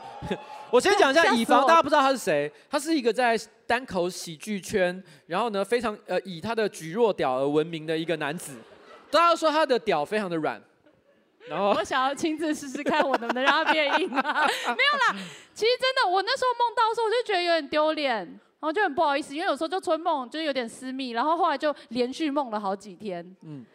[0.72, 8.53] 我先讲一下以防大家不知道他是谁，他是一个在单口喜剧圈，然后呢非常呃以他的举弱屌而闻名的一个男子。
[9.09, 10.61] 大家都说他的屌非常的软，
[11.49, 14.47] 然后我想要亲自试试看我能不能让他变硬啊？
[14.72, 23.36] 没有啦，其实真的我那时候梦到的时候我就觉得有点丢脸，然后就很不好意思，因为有时候就春梦就是有点私密，然后后来就连续梦了好几天。
[23.41, 23.65] 嗯，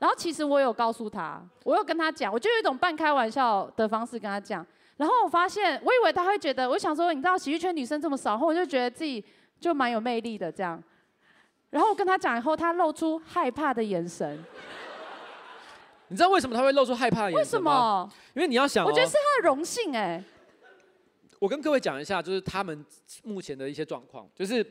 [0.00, 4.66] 然后其实我有告诉他，我有跟他讲，我就有一种半开玩笑的方式跟他讲。
[4.96, 9.24] 然后我发现，我以为他会觉得，我想说，你知道喜剧圈女生这么少，然后我就觉得自己
[9.58, 10.82] 就蛮有魅力的这样。
[11.70, 14.44] 然后我跟他讲以后，他露出害怕的眼神。
[16.08, 18.04] 你知道为什么他会露出害怕的眼神吗？
[18.04, 18.12] 为什么？
[18.34, 20.22] 因为你要想、哦，我觉得是他的荣幸哎。
[21.40, 22.84] 我跟各位讲一下，就是他们
[23.24, 24.64] 目前的一些状况，就是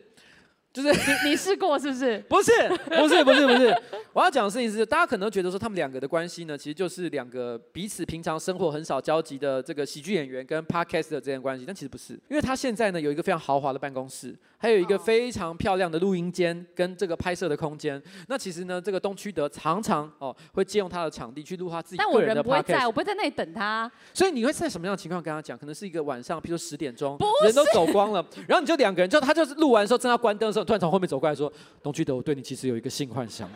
[0.73, 2.17] 就是你你试过是不是？
[2.27, 2.51] 不是
[2.87, 18.01] 不是不是不是，我要讲的事情是，大家可能觉得说他们两个的关系呢，其实就是两个彼此平常生活很少交集的这个喜剧演员跟 podcast 的这样关系，但其实不是，因为他现在呢有一个非常豪华的办公室，还有一个非常漂亮的录音间跟这个拍摄的空间。
[18.27, 22.43] 那其实呢，这个东区德常常哦会借用他的场地去录他自己个人的 podcast。
[22.43, 23.91] 但我人不会在，我不会在那里等他。
[24.11, 25.55] 所以你会在什么样的情况跟他讲？
[25.55, 30.62] 可能是一个晚上，譬如说十点钟，人都走光了，然后你就两个人，就他就是录完的时候正要关灯的时候。
[30.63, 31.51] 突然从后面走过来说
[31.83, 33.49] ：“东区德，我对你其实有一个性幻想，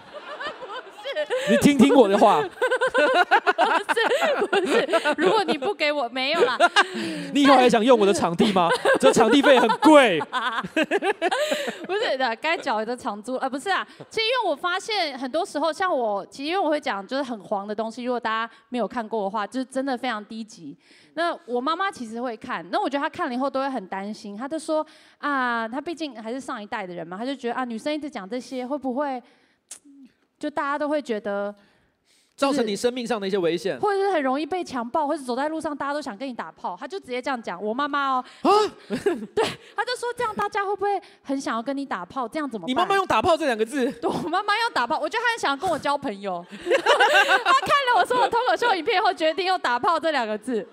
[1.49, 2.41] 你听听我的话。”
[4.47, 4.87] 不是不是，
[5.17, 6.57] 如果你不给我，没有啦。
[7.33, 8.69] 你以后还想用我的场地吗？
[8.99, 10.19] 这场地费很贵。
[11.85, 13.85] 不是的，该缴的场租，呃，不是啊。
[14.09, 20.75] 其实因为我发现很多时候，像我，其实因为我会讲就是很黄的东西，如果大家没有看过的话，就是真的非常低级。
[21.13, 24.85] 那我妈妈其实会看，那我觉得她看了以后都会很担心，她就说
[25.17, 29.21] 啊，她毕竟还是上一代的人嘛，她就觉得啊，女生一直讲这些会不会，
[30.39, 31.53] 就大家都会觉得。
[32.35, 37.59] 造成你生命上的一些危险，或者是很容易被强暴，或者走在路上大家都想跟你打炮，他就直接这样讲。
[37.59, 38.49] 我妈妈哦，啊、
[38.87, 39.43] 对，
[39.75, 42.27] 他就说这样大家会不会很想要跟你打炮？
[42.27, 42.69] 这样怎么办？
[42.69, 43.91] 你妈妈用打炮这两个字？
[43.99, 46.45] 对，我妈妈用打炮，我觉得她很想要跟我交朋友。
[46.53, 50.63] 他看了我说我脱口秀影片后，决定用打炮这两个字。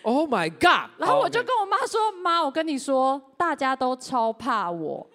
[0.00, 0.88] Oh my god！
[0.96, 5.06] 然后我就跟我妈说：“妈，我跟你说，大家都超怕我。”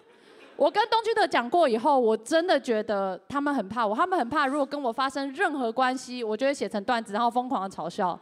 [0.58, 8.20] 我跟东区的讲过以后，我真的觉得他们很怕我，他们很怕如果跟我发生任何关系，我就会写成段子，然后疯狂的嘲笑。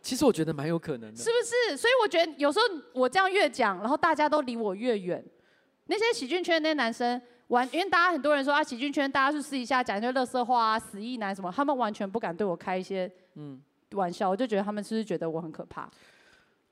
[0.00, 1.76] 其实我觉得蛮有可能的，是不是？
[1.76, 5.24] 所以我觉得有时候我这样越讲，然后大家都离我越远。
[5.86, 13.60] 那些喜剧圈的那些男生，完，因为大家很多人说啊，喜剧圈大家去私底下讲一些乐色话啊，死意男什么，他们完全不敢对我开一些嗯
[13.94, 15.90] 玩笑，我就觉得他们是不是觉得我很可怕？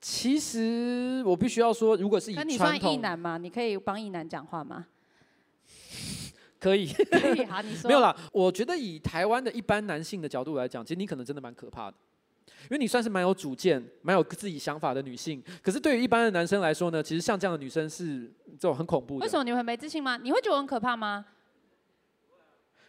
[0.07, 3.39] 其实我必须要说，如果是以传统，那你算异男吗？
[3.39, 4.85] 你可以帮异男讲话吗？
[6.61, 7.43] 可以，可以。
[7.45, 7.87] 好，你说。
[7.89, 11.97] 没有啦，我觉得以台湾的一般男性的角度来讲，其实你可能真的蛮可怕的，
[12.65, 15.43] 因为你算是蛮有主见、蛮有自己想法的女性。
[15.63, 19.25] 可是对于一般的男生来说呢，其实像这样的女生是这种很恐怖的。
[19.25, 20.17] 为什么你会没自信吗？
[20.17, 21.25] 你会觉得我很可怕吗？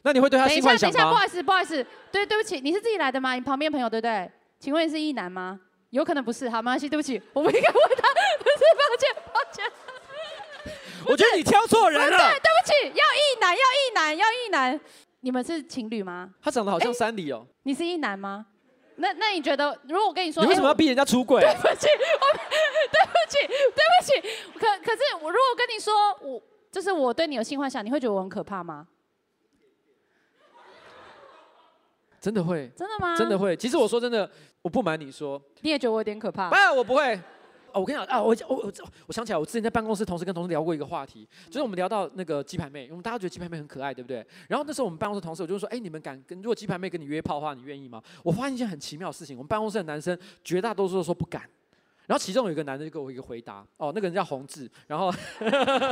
[0.02, 0.46] 那你会对他？
[0.46, 3.32] 等一下，等一下，不好意思，不好意思，对，对不起，你是自己来的吗？
[3.32, 4.30] 你旁边朋友对不对？
[4.60, 5.58] 请问你是异男吗？
[5.90, 8.08] 有可能不是，好，没关系，对不起，我不应该问他，
[8.38, 9.72] 不是，抱歉，抱歉。
[11.06, 12.18] 我觉得你挑错人了。
[12.18, 14.80] 对，对不起，要一男，要一男，要一男。
[15.20, 16.30] 你们是情侣吗？
[16.42, 17.46] 他长得好像山里哦。
[17.62, 18.46] 你是一男吗？
[18.96, 21.40] 那那你觉得，如果我跟你说，你为什么要逼人家出轨？
[21.40, 22.26] 对不起，我
[22.90, 24.58] 对不起，对不起。
[24.58, 28.88] 可可是，我如果跟你说，我就是我对你有性幻想，你会觉得我很可怕吗？
[32.20, 32.68] 真的会？
[32.76, 33.16] 真的吗？
[33.16, 33.56] 真的会。
[33.56, 34.28] 其实我说真的。
[34.66, 36.50] 我不瞒你说，你也觉得我有点可怕？
[36.50, 37.14] 不，我不会。
[37.72, 38.72] 哦，我跟你讲啊，我我我
[39.06, 44.26] 我想起来，我之前在办公室同事跟同事聊过一个话题，就是我们聊到那个鸡排妹，我们大家觉得鸡排妹很可爱，对不对？
[44.48, 48.02] 然后那时候我们办公室同事我就说，哎，你们敢跟如果鸡排妹跟你约炮的话，你愿意吗？
[48.24, 51.42] 我发现一件很奇妙的事情，我们办公室的男生绝大多数都说不敢，
[52.06, 55.14] 然后其中有一个男的就给我一个回答，哦，那个人叫洪志，然后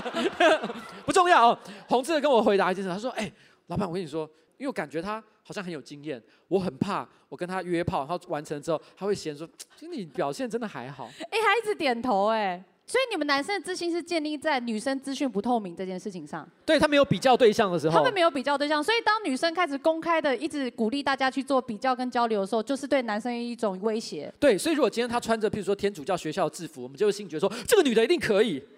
[1.07, 1.59] 不重要哦，
[1.89, 3.33] 宏志跟我回答一件事，他说，哎，
[3.69, 5.23] 老板，我跟你说，因为我感觉他。
[5.47, 9.47] 好像很有经验，我很怕我跟他约炮，然后完成之后他会嫌说，
[9.79, 11.11] 其实你表现真的还好。
[11.21, 16.49] 哎，他一直点头哎，所以你们男生的自信是建立在女生资讯不透明这件事情上。
[16.65, 24.33] 对，他没有比较对象的时候，他们没有比较对象，所以当女生开始公开的一直鼓励大家去做比较跟交流的时候，就是对男生一种威胁。
[24.41, 28.65] 对，所以如果今天他穿着譬如说天主教学校的制服，我们就会心觉得说， 这个女的一定可以。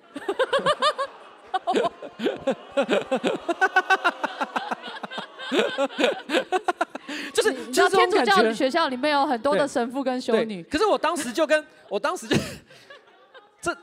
[7.33, 10.63] 就是，就是天主教学校里面有很多的神父跟修女。
[10.65, 12.37] 可是我当时就跟 我当时就
[13.61, 13.77] 这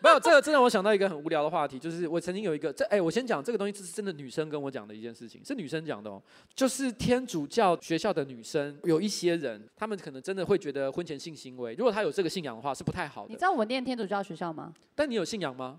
[0.00, 6.22] 没有这个，真的我想到一个很无聊的话题，就是我曾经有一个这哎，我先讲这个东西，这是真的女生跟我讲的一件事情，是女生讲的哦。
[6.54, 13.28] 就是天主教学校的女生有一些人，他们可能真的会觉得婚前性行为，如果他有这个信仰的话，是不太好的。
[13.28, 14.72] 你知道我念天主教学校吗？
[14.94, 15.78] 但你有信仰吗？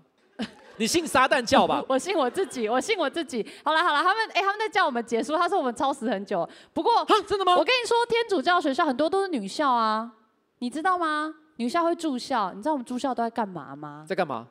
[0.76, 1.84] 你信撒旦教吧？
[1.88, 3.46] 我信我自己，我信我自己。
[3.64, 5.36] 好了好了，他们哎、欸，他们在叫我们结束。
[5.36, 6.48] 他说我们超时很久。
[6.72, 7.52] 不过，真的吗？
[7.56, 10.10] 我跟你说，天主教学校很多都是女校啊，
[10.58, 11.34] 你知道吗？
[11.56, 14.04] 女校会住校，你知道我们住校都在干嘛吗？
[14.08, 14.46] 在干嘛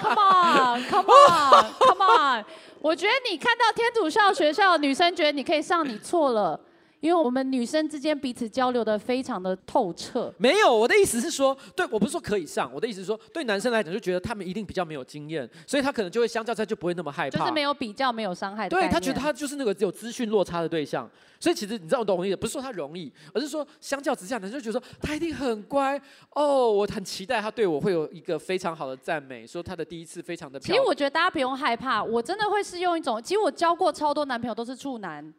[0.00, 2.44] ？Come on，Come on，Come on！
[2.82, 6.58] 我觉得你看到天主教学校女生觉得你可以上，你错了。
[7.00, 10.32] 因为我们女生之间彼此交流的非常的透彻。
[10.38, 17.38] 没有，我的意思是说，对我不是说可以上，我的意思是说，对男生来讲就觉得他们一定比较没有经验，所以他可能就会相较之下就不会那么害怕。
[17.38, 18.76] 就是没有比较，没有伤害的。
[18.76, 26.00] 对，他觉得他就是那个只有资讯落差的对象，所以其实你知道我懂我意思，不是说他容易，而是说相较之下，男生就觉得说他一定很乖
[26.34, 30.76] 哦，我很期待他对我会有一个非常好的赞美，说他的第一次非常的漂亮。
[30.76, 35.32] 其实我觉得大家不用害怕，我真的会是用一种，其实我交过超多男朋友都是处男。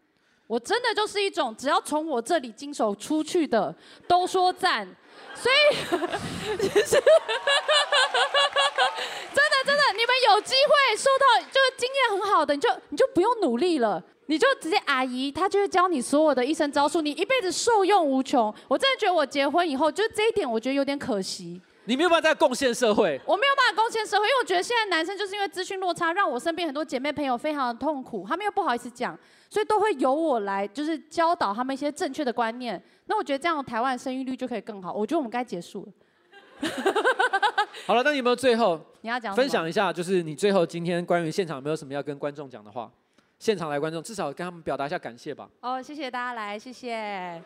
[0.52, 3.74] 我真的就是一种，只要从我这里经手出去的，
[4.06, 4.86] 都说赞，
[5.34, 5.56] 所以
[6.58, 6.84] 其实
[9.32, 18.54] 真的真的，你们有机会受到就是经验很好的，你就你就不用努力了，你就直接阿姨，她就会教你所有的一生招数，你一辈子受用无穷。
[18.68, 21.62] 我真的觉得我结婚以后，就这一点我觉得有点可惜。
[21.86, 29.18] 你没有办法再贡献社会，我没有办法贡献社会，因为我觉得现在男生就是因为资讯落差，让我身边很多姐妹朋友非常的痛苦，他们又不好意思讲，
[29.52, 32.82] 所以都会由我来，就是教导他们一些正确的观念。
[33.08, 34.94] 那我觉得这样台湾生育率就可以更好。
[34.94, 35.92] 我觉得我们该结束了。
[37.86, 42.90] 好了，那你有没有最后你要讲分享一下，就是你最后今天关于现场有没有什么要跟观众讲的话？
[43.40, 45.50] 现场来观众，至少跟他们表达一下感谢吧。
[45.60, 47.42] 哦，谢谢大家来，谢谢。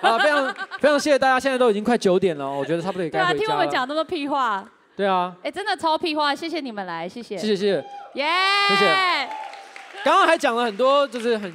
[0.00, 3.34] 好，非常非常谢谢大家，现在都已经快九点了，我觉得差不多也该回家了。
[3.34, 4.70] 对啊，听我们讲那么屁话。
[4.94, 5.34] 对啊。
[5.42, 7.36] 哎，真的超屁话，谢谢你们来，谢谢。
[7.36, 7.84] 谢谢谢谢。
[8.14, 8.26] 耶。
[8.68, 9.45] 谢谢。
[10.06, 11.52] 刚刚还讲了很多就是很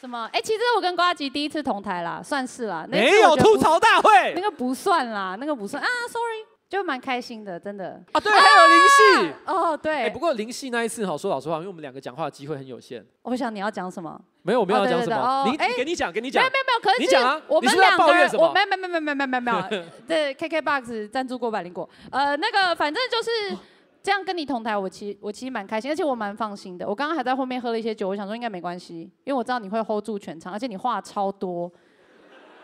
[0.00, 0.30] 什么？
[0.32, 4.32] 哎其实我跟瓜吉第一次同台啦算是啦那没有吐槽大会。
[4.36, 5.82] 那个不算啦那个不算。
[5.82, 8.00] 啊 sorry 就蛮开心的真的。
[8.12, 10.04] 啊对还有林戏哦对。
[10.04, 13.04] 哎不过林戏那一次好说老实话因为我们两个讲话的机会很有限。
[13.22, 14.20] 我想你要讲什么？
[14.42, 15.52] 没有我们要讲什么。
[15.58, 16.44] 哎给你讲给你讲。
[16.44, 23.58] 没有没有没有可是你讲我们两个人我没有没有没有没有没有没有没有对 kk box 赞助过百灵果呃那个反正就是
[24.02, 26.88] 这样跟你同台，我其实我其实蛮开心，而且我蛮放心的。
[26.88, 31.70] 我刚刚还在后面喝了一些酒，我想说应该没关系，因为我知道你会 hold 住全场，而且你话超多。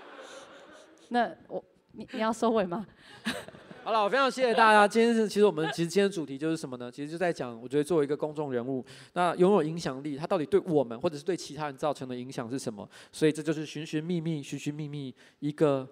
[1.11, 1.63] 那我
[1.93, 2.87] 你你要收尾吗？
[3.85, 4.89] 好了，我非常谢谢大家。
[4.89, 6.91] 今天是，其实我们其实今天主题就是什么呢？
[6.91, 12.89] 其实就在讲，我觉得作为一个公众人物，那拥有影响力，他到底对我们或者是对其他人造成的影响是什么？
[13.13, 15.89] 所以这就是寻寻觅觅，寻寻觅觅，一个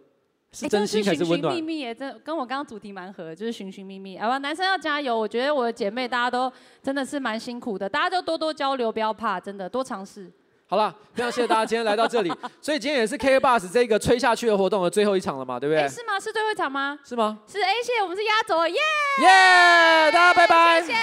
[0.55, 1.53] 是真心还是温暖？
[1.53, 4.17] 寻寻觅觅耶，这跟我刚刚主题蛮合，就是寻寻觅觅。
[4.19, 5.19] 好吧，男生要加油。
[5.19, 6.51] 我觉得我的姐妹大家都
[6.83, 10.31] 真的是蛮辛苦的，大家就多多交流，不要怕，真的多尝试。
[10.67, 12.33] 好了，非常谢谢大家今天来到这里。
[12.63, 15.87] 所以今天也是 K Bus 这个吹下去的活动的最后一场了嘛，对不对？
[15.89, 16.19] 是吗？
[16.19, 16.99] 是最后一场吗？
[17.05, 17.39] 是吗？
[17.47, 20.11] 是 A 谢，我们是压轴，耶耶！
[20.11, 20.81] 大家拜拜。
[20.81, 20.95] 谢谢，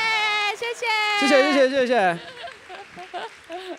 [0.56, 2.18] 谢谢，谢谢，谢谢，谢谢。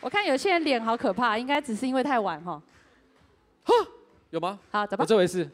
[0.00, 2.62] 我看有些人脸好可怕，应该只是因为太晚哈。
[4.36, 4.60] 哈，有吗？
[4.70, 5.02] 好，走吧。
[5.02, 5.50] 我这回是。